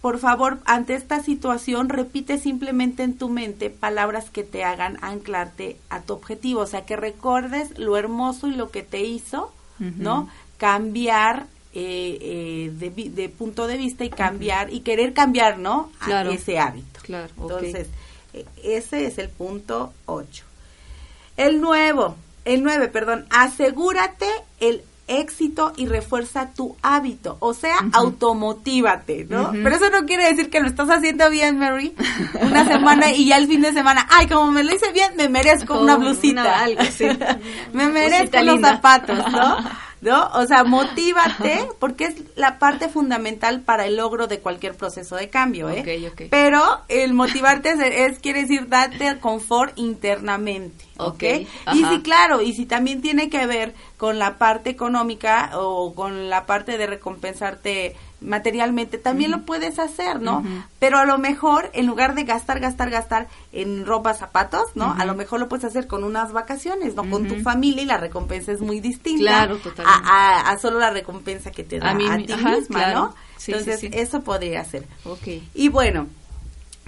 por 0.01 0.17
favor, 0.19 0.59
ante 0.65 0.95
esta 0.95 1.21
situación, 1.21 1.89
repite 1.89 2.37
simplemente 2.37 3.03
en 3.03 3.17
tu 3.17 3.29
mente 3.29 3.69
palabras 3.69 4.29
que 4.29 4.43
te 4.43 4.63
hagan 4.63 4.97
anclarte 5.01 5.77
a 5.89 6.01
tu 6.01 6.13
objetivo, 6.13 6.61
o 6.61 6.67
sea, 6.67 6.85
que 6.85 6.95
recuerdes 6.95 7.77
lo 7.77 7.97
hermoso 7.97 8.47
y 8.47 8.55
lo 8.55 8.69
que 8.71 8.83
te 8.83 9.01
hizo, 9.01 9.51
¿no? 9.79 10.29
Cambiar 10.57 11.47
eh, 11.73 12.17
eh, 12.21 12.71
de, 12.73 13.29
punto 13.29 13.67
de 13.67 13.77
vista 13.77 14.03
y 14.03 14.09
cambiar 14.09 14.73
y 14.73 14.79
querer 14.79 15.13
cambiar, 15.13 15.59
¿no? 15.59 15.91
A 15.99 16.05
Claro. 16.05 16.31
ese 16.31 16.59
hábito. 16.59 16.99
Claro. 17.03 17.31
Entonces, 17.37 17.87
eh, 18.33 18.45
ese 18.63 19.05
es 19.05 19.17
el 19.17 19.29
punto 19.29 19.93
8. 20.05 20.45
El 21.37 21.61
nuevo, 21.61 22.15
el 22.45 22.63
9, 22.63 22.87
perdón, 22.89 23.25
asegúrate 23.29 24.27
el 24.59 24.81
éxito 25.07 25.73
y 25.75 25.87
refuerza 25.87 26.49
tu 26.53 26.75
hábito, 26.83 27.37
o 27.39 27.55
sea, 27.55 27.77
automotívate, 27.93 29.25
¿no? 29.27 29.51
Pero 29.51 29.75
eso 29.75 29.89
no 29.89 30.05
quiere 30.05 30.25
decir 30.29 30.49
que 30.51 30.59
lo 30.59 30.67
estás 30.67 30.89
haciendo 30.89 31.29
bien, 31.31 31.57
Mary, 31.57 31.95
una 32.41 32.63
semana 32.67 33.11
y 33.11 33.25
ya 33.25 33.37
el 33.37 33.47
fin 33.47 33.61
de 33.61 33.73
semana, 33.73 34.05
ay, 34.11 34.27
como 34.27 34.51
me 34.51 34.63
lo 34.63 34.73
hice 34.73 34.91
bien, 34.91 35.13
me 35.17 35.27
merezco 35.27 35.73
Oh, 35.75 35.83
una 35.83 35.95
blusita, 35.95 36.41
una- 36.41 36.59
algo, 36.63 36.83
sí. 36.95 37.05
me 37.73 37.87
merezco 37.89 38.39
los 38.43 38.61
zapatos, 38.61 39.17
¿no? 39.31 39.57
¿No? 40.01 40.27
O 40.33 40.45
sea, 40.45 40.63
motívate 40.63 41.67
porque 41.79 42.05
es 42.05 42.15
la 42.35 42.57
parte 42.57 42.87
fundamental 42.87 43.61
para 43.61 43.85
el 43.85 43.97
logro 43.97 44.27
de 44.27 44.39
cualquier 44.39 44.75
proceso 44.75 45.15
de 45.15 45.29
cambio, 45.29 45.69
¿eh? 45.69 45.83
Pero 46.29 46.63
el 46.87 47.13
motivarte 47.13 47.71
es, 47.71 47.79
es, 47.81 48.19
quiere 48.19 48.41
decir 48.41 48.69
darte 48.69 49.19
confort 49.19 49.77
internamente, 49.77 50.85
¿ok? 50.97 51.09
Ok, 51.09 51.23
Y 51.73 51.83
si 51.85 52.01
claro, 52.01 52.41
y 52.41 52.53
si 52.53 52.65
también 52.65 53.01
tiene 53.01 53.29
que 53.29 53.45
ver 53.45 53.73
con 53.97 54.19
la 54.19 54.37
parte 54.37 54.69
económica 54.69 55.51
o 55.55 55.93
con 55.93 56.29
la 56.29 56.45
parte 56.45 56.77
de 56.77 56.87
recompensarte 56.87 57.95
materialmente, 58.21 58.97
también 58.97 59.31
lo 59.31 59.41
puedes 59.45 59.79
hacer, 59.79 60.21
¿no? 60.21 60.43
Pero 60.79 60.97
a 60.97 61.05
lo 61.05 61.17
mejor, 61.17 61.69
en 61.73 61.85
lugar 61.85 62.15
de 62.15 62.23
gastar, 62.23 62.59
gastar, 62.59 62.89
gastar 62.89 63.27
en 63.51 63.85
ropa, 63.85 64.13
zapatos, 64.13 64.63
¿no? 64.75 64.93
A 64.97 65.05
lo 65.05 65.15
mejor 65.15 65.39
lo 65.39 65.47
puedes 65.49 65.65
hacer 65.65 65.87
con 65.87 66.03
unas 66.03 66.31
vacaciones, 66.33 66.95
¿no? 66.95 67.09
Con 67.09 67.27
tu 67.27 67.35
familia 67.41 67.83
y 67.83 67.85
la 67.85 67.97
recompensa 67.97 68.51
es 68.51 68.61
muy 68.61 68.79
distinta. 68.79 69.21
Claro, 69.23 69.57
totalmente. 69.57 70.01
A, 70.05 70.39
a- 70.41 70.51
a 70.51 70.59
solo 70.59 70.79
la 70.79 70.89
recompensa 70.91 71.51
que 71.51 71.63
te 71.63 71.79
da 71.79 71.91
A 71.91 71.93
mí 71.93 72.05
ti 72.25 72.33
ajá, 72.33 72.51
misma, 72.55 72.75
claro. 72.79 72.99
¿no? 72.99 73.15
Sí, 73.37 73.51
Entonces, 73.51 73.79
sí. 73.79 73.89
eso 73.93 74.21
podría 74.21 74.63
ser. 74.65 74.85
Ok. 75.05 75.27
Y 75.53 75.69
bueno, 75.69 76.07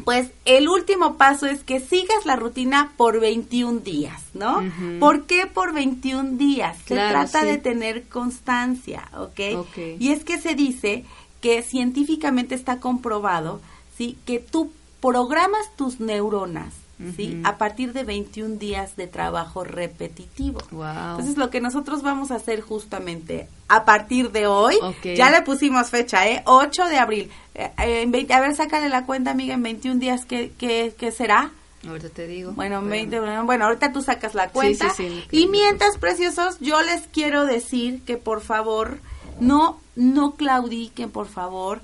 pues 0.03 0.31
el 0.45 0.67
último 0.67 1.15
paso 1.15 1.45
es 1.45 1.63
que 1.63 1.79
sigas 1.79 2.25
la 2.25 2.35
rutina 2.35 2.91
por 2.97 3.19
21 3.19 3.79
días, 3.81 4.19
¿no? 4.33 4.57
Ujú. 4.57 4.99
¿Por 4.99 5.25
qué 5.27 5.45
por 5.45 5.73
21 5.73 6.37
días? 6.37 6.75
Se 6.79 6.95
Claro, 6.95 7.11
trata 7.19 7.41
sí. 7.41 7.45
de 7.45 7.57
tener 7.59 8.07
constancia, 8.09 9.03
¿ok? 9.15 9.39
Ok. 9.57 9.77
Y 9.99 10.11
es 10.11 10.23
que 10.23 10.39
se 10.41 10.55
dice 10.55 11.05
que 11.41 11.61
científicamente 11.63 12.55
está 12.55 12.79
comprobado, 12.79 13.59
¿sí? 13.97 14.17
Que 14.25 14.39
tú 14.39 14.71
programas 15.01 15.75
tus 15.75 15.99
neuronas, 15.99 16.73
¿sí? 17.17 17.37
Ujú. 17.39 17.47
A 17.49 17.57
partir 17.57 17.93
de 17.93 18.03
21 18.03 18.57
días 18.57 18.95
de 18.95 19.07
trabajo 19.07 19.63
repetitivo. 19.63 20.59
Wow. 20.71 20.85
Entonces 21.11 21.37
lo 21.37 21.49
que 21.49 21.59
nosotros 21.59 22.03
vamos 22.03 22.29
a 22.31 22.35
hacer 22.35 22.61
justamente 22.61 23.47
a 23.67 23.83
partir 23.85 24.31
de 24.31 24.45
hoy, 24.47 24.75
Ok. 24.83 25.15
ya 25.15 25.31
le 25.31 25.41
pusimos 25.41 25.89
fecha, 25.89 26.27
¿eh? 26.27 26.43
8 26.45 26.85
de 26.87 26.97
abril. 26.99 27.31
Eh, 27.55 27.71
eh, 27.79 28.01
en 28.03 28.11
20 28.11 28.33
a 28.33 28.39
ver, 28.41 28.55
sácale 28.55 28.89
la 28.89 29.05
cuenta, 29.05 29.31
amiga, 29.31 29.55
en 29.55 29.63
21 29.63 29.99
días, 29.99 30.25
¿qué, 30.25 30.51
qué, 30.57 30.93
qué 30.97 31.11
será? 31.11 31.51
Ahorita 31.87 32.09
te 32.09 32.27
digo. 32.27 32.51
Bueno, 32.51 32.77
en 32.77 32.93
Espérame. 32.93 33.21
20, 33.21 33.45
bueno, 33.47 33.65
ahorita 33.65 33.91
tú 33.91 34.03
sacas 34.03 34.35
la 34.35 34.49
cuenta. 34.49 34.91
sí, 34.91 35.07
sí, 35.09 35.23
que- 35.27 35.35
y 35.39 35.47
mientras, 35.47 35.97
preciosos, 35.97 36.57
yo 36.59 36.79
les 36.83 37.07
quiero 37.07 37.45
decir 37.47 38.03
que 38.03 38.17
por 38.17 38.41
favor, 38.41 38.99
no, 39.39 39.79
no 39.95 40.35
claudiquen, 40.35 41.11
por 41.11 41.27
favor. 41.27 41.81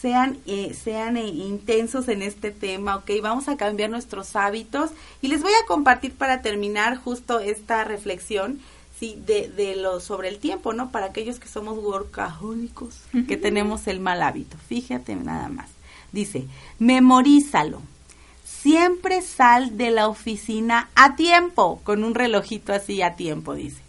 Sean, 0.00 0.38
eh, 0.46 0.74
sean 0.74 1.16
eh, 1.16 1.26
intensos 1.26 2.08
en 2.08 2.22
este 2.22 2.50
tema, 2.50 2.96
¿ok? 2.96 3.10
Vamos 3.22 3.48
a 3.48 3.56
cambiar 3.56 3.90
nuestros 3.90 4.36
hábitos 4.36 4.90
y 5.22 5.28
les 5.28 5.42
voy 5.42 5.52
a 5.52 5.66
compartir 5.66 6.12
para 6.12 6.42
terminar 6.42 6.96
justo 6.96 7.40
esta 7.40 7.84
reflexión, 7.84 8.60
sí, 8.98 9.18
de, 9.24 9.48
de 9.48 9.76
lo 9.76 10.00
sobre 10.00 10.28
el 10.28 10.38
tiempo, 10.38 10.74
¿no? 10.74 10.90
Para 10.90 11.06
aquellos 11.06 11.38
que 11.38 11.48
somos 11.48 11.78
workahólicos, 11.78 12.96
que 13.26 13.36
tenemos 13.36 13.86
el 13.86 14.00
mal 14.00 14.22
hábito. 14.22 14.58
Fíjate 14.68 15.14
nada 15.16 15.48
más. 15.48 15.70
Dice, 16.12 16.46
memorízalo. 16.78 17.80
Siempre 18.44 19.22
sal 19.22 19.76
de 19.76 19.90
la 19.90 20.08
oficina 20.08 20.88
a 20.94 21.16
tiempo, 21.16 21.80
con 21.82 22.04
un 22.04 22.14
relojito 22.14 22.72
así 22.72 23.00
a 23.02 23.14
tiempo, 23.14 23.54
dice. 23.54 23.80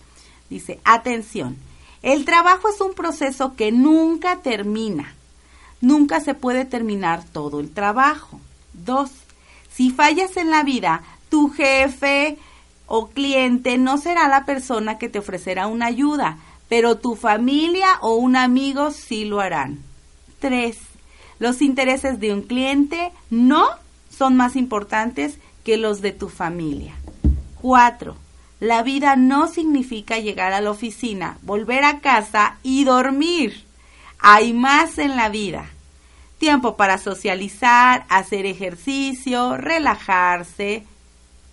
Dice, 0.50 0.80
atención, 0.84 1.58
el 2.06 2.24
trabajo 2.24 2.70
es 2.70 2.80
un 2.82 2.94
proceso 2.94 3.56
que 3.56 3.72
nunca 3.72 4.38
termina. 4.44 5.16
Nunca 5.82 6.22
se 6.22 6.36
puede 6.36 6.64
terminar 6.64 7.24
todo 7.24 7.60
el 7.60 7.72
trabajo. 7.72 8.40
Dos, 8.74 9.10
si 9.74 9.90
fallas 9.90 10.38
en 10.38 10.52
la 10.52 10.62
vida, 10.62 11.02
tu 11.30 11.50
jefe 11.50 12.38
o 12.86 13.08
cliente 13.08 13.80
no 13.80 13.98
será 13.98 14.28
la 14.28 14.46
persona 14.46 15.00
que 15.00 15.10
te 15.10 15.18
ofrecerá 15.18 15.66
una 15.66 15.88
ayuda, 15.88 16.38
pero 16.70 17.00
tu 17.00 17.16
familia 17.16 17.98
o 18.02 18.14
un 18.14 18.36
amigo 18.36 18.92
sí 18.92 19.26
lo 19.26 19.40
harán. 19.40 19.80
Tres, 20.38 20.78
los 21.40 21.64
intereses 21.64 22.20
de 22.20 22.34
un 22.34 22.44
cliente 22.44 23.12
no 23.32 23.66
son 24.16 24.38
más 24.38 24.56
importantes 24.56 25.40
que 25.64 25.78
los 25.78 26.02
de 26.02 26.12
tu 26.12 26.30
familia. 26.30 26.94
Cuatro, 27.64 28.16
la 28.66 28.82
vida 28.82 29.16
no 29.16 29.48
significa 29.48 30.18
llegar 30.18 30.52
a 30.52 30.60
la 30.60 30.72
oficina, 30.72 31.38
volver 31.44 31.84
a 31.84 32.00
casa 32.00 32.58
y 32.64 32.84
dormir. 32.84 33.64
Hay 34.18 34.54
más 34.54 34.98
en 34.98 35.16
la 35.16 35.30
vida. 35.30 35.70
Tiempo 36.40 36.76
para 36.76 36.98
socializar, 36.98 38.06
hacer 38.10 38.48
ejercicio, 38.48 39.56
relajarse. 39.56 40.84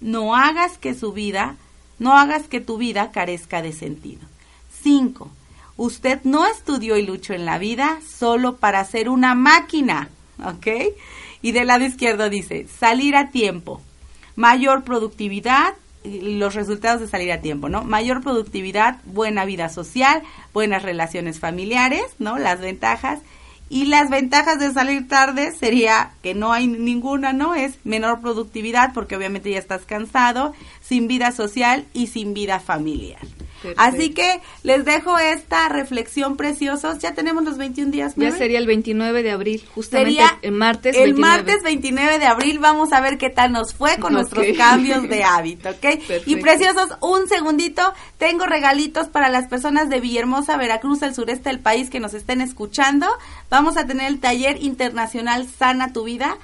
No 0.00 0.34
hagas 0.34 0.78
que 0.78 0.94
su 0.94 1.12
vida, 1.12 1.56
no 1.98 2.16
hagas 2.16 2.48
que 2.48 2.60
tu 2.60 2.78
vida 2.78 3.10
carezca 3.10 3.60
de 3.60 3.72
sentido. 3.72 4.22
5. 4.82 5.30
Usted 5.76 6.20
no 6.24 6.46
estudió 6.46 6.96
y 6.96 7.02
luchó 7.02 7.34
en 7.34 7.44
la 7.44 7.58
vida 7.58 8.00
solo 8.06 8.56
para 8.56 8.82
ser 8.84 9.10
una 9.10 9.34
máquina, 9.34 10.08
¿ok? 10.42 10.66
Y 11.42 11.52
del 11.52 11.66
lado 11.66 11.84
izquierdo 11.84 12.30
dice, 12.30 12.66
salir 12.68 13.16
a 13.16 13.30
tiempo, 13.30 13.82
mayor 14.34 14.82
productividad, 14.82 15.74
los 16.04 16.54
resultados 16.54 17.00
de 17.00 17.08
salir 17.08 17.32
a 17.32 17.40
tiempo, 17.40 17.68
¿no? 17.68 17.84
Mayor 17.84 18.22
productividad, 18.22 18.98
buena 19.04 19.44
vida 19.44 19.68
social, 19.68 20.22
buenas 20.52 20.82
relaciones 20.82 21.38
familiares, 21.38 22.04
¿no? 22.18 22.38
Las 22.38 22.60
ventajas. 22.60 23.20
Y 23.68 23.86
las 23.86 24.10
ventajas 24.10 24.58
de 24.58 24.70
salir 24.72 25.08
tarde 25.08 25.52
sería 25.58 26.10
que 26.22 26.34
no 26.34 26.52
hay 26.52 26.66
ninguna, 26.66 27.32
¿no? 27.32 27.54
Es 27.54 27.78
menor 27.84 28.20
productividad 28.20 28.92
porque 28.92 29.16
obviamente 29.16 29.50
ya 29.50 29.58
estás 29.58 29.86
cansado, 29.86 30.52
sin 30.92 31.08
vida 31.08 31.32
social 31.32 31.86
y 31.94 32.08
sin 32.08 32.34
vida 32.34 32.60
familiar. 32.60 33.22
Perfecto. 33.62 33.80
Así 33.80 34.10
que 34.10 34.42
les 34.62 34.84
dejo 34.84 35.18
esta 35.18 35.70
reflexión 35.70 36.36
preciosos. 36.36 36.98
Ya 36.98 37.14
tenemos 37.14 37.44
los 37.44 37.56
21 37.56 37.90
días. 37.90 38.12
Ya 38.14 38.26
Mary? 38.26 38.36
sería 38.36 38.58
el 38.58 38.66
29 38.66 39.22
de 39.22 39.30
abril, 39.30 39.64
justamente 39.74 40.10
Sería 40.10 40.38
el 40.42 40.52
martes 40.52 40.94
el 40.94 41.14
29. 41.14 41.20
martes 41.20 41.62
29 41.62 42.18
de 42.18 42.26
abril 42.26 42.58
vamos 42.58 42.92
a 42.92 43.00
ver 43.00 43.16
qué 43.16 43.30
tal 43.30 43.52
nos 43.52 43.72
fue 43.72 43.96
con 43.96 44.12
nuestros 44.18 44.44
cambios 44.54 45.08
de 45.08 45.24
hábito, 45.24 45.70
¿ok? 45.70 45.86
Y 46.26 46.36
preciosos, 46.36 46.90
un 47.00 47.26
segundito, 47.26 47.94
tengo 48.18 48.44
regalitos 48.44 49.08
para 49.08 49.30
las 49.30 49.48
personas 49.48 49.88
de 49.88 49.98
Villahermosa, 49.98 50.58
Veracruz, 50.58 51.00
el 51.00 51.14
sureste 51.14 51.48
del 51.48 51.60
país 51.60 51.88
que 51.88 52.00
nos 52.00 52.12
estén 52.12 52.42
escuchando. 52.42 53.06
Vamos 53.48 53.78
a 53.78 53.86
tener 53.86 54.08
el 54.08 54.20
taller 54.20 54.62
internacional 54.62 55.48
Sana 55.48 55.94
tu 55.94 56.04
Vida. 56.04 56.36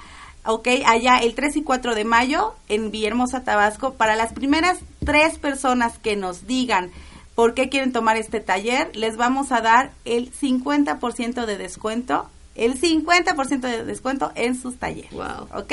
Ok, 0.45 0.67
allá 0.85 1.17
el 1.17 1.35
3 1.35 1.57
y 1.57 1.63
4 1.63 1.95
de 1.95 2.05
mayo 2.05 2.55
en 2.69 2.91
Villahermosa, 2.91 3.43
Tabasco. 3.43 3.93
Para 3.93 4.15
las 4.15 4.33
primeras 4.33 4.79
tres 5.05 5.37
personas 5.37 5.97
que 5.97 6.15
nos 6.15 6.47
digan 6.47 6.91
por 7.35 7.53
qué 7.53 7.69
quieren 7.69 7.91
tomar 7.91 8.17
este 8.17 8.39
taller, 8.39 8.93
les 8.95 9.15
vamos 9.15 9.51
a 9.51 9.61
dar 9.61 9.91
el 10.05 10.31
50% 10.31 11.45
de 11.45 11.57
descuento, 11.57 12.29
el 12.55 12.79
50% 12.79 13.61
de 13.61 13.85
descuento 13.85 14.31
en 14.35 14.59
sus 14.59 14.77
talleres. 14.77 15.11
Wow. 15.11 15.47
¿Ok? 15.55 15.71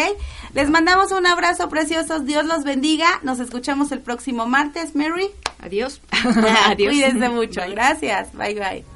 Les 0.54 0.70
mandamos 0.70 1.10
un 1.10 1.26
abrazo 1.26 1.68
preciosos, 1.68 2.24
Dios 2.24 2.44
los 2.44 2.62
bendiga, 2.62 3.06
nos 3.22 3.40
escuchamos 3.40 3.90
el 3.92 4.00
próximo 4.00 4.46
martes, 4.46 4.94
Mary. 4.94 5.30
Adiós. 5.58 6.00
Adiós. 6.66 6.92
Cuídense 6.92 7.28
mucho, 7.30 7.62
gracias, 7.68 8.32
bye 8.32 8.54
bye. 8.54 8.95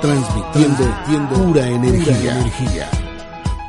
transmitiendo 0.00 0.84
pura 1.34 1.66
energía. 1.68 2.99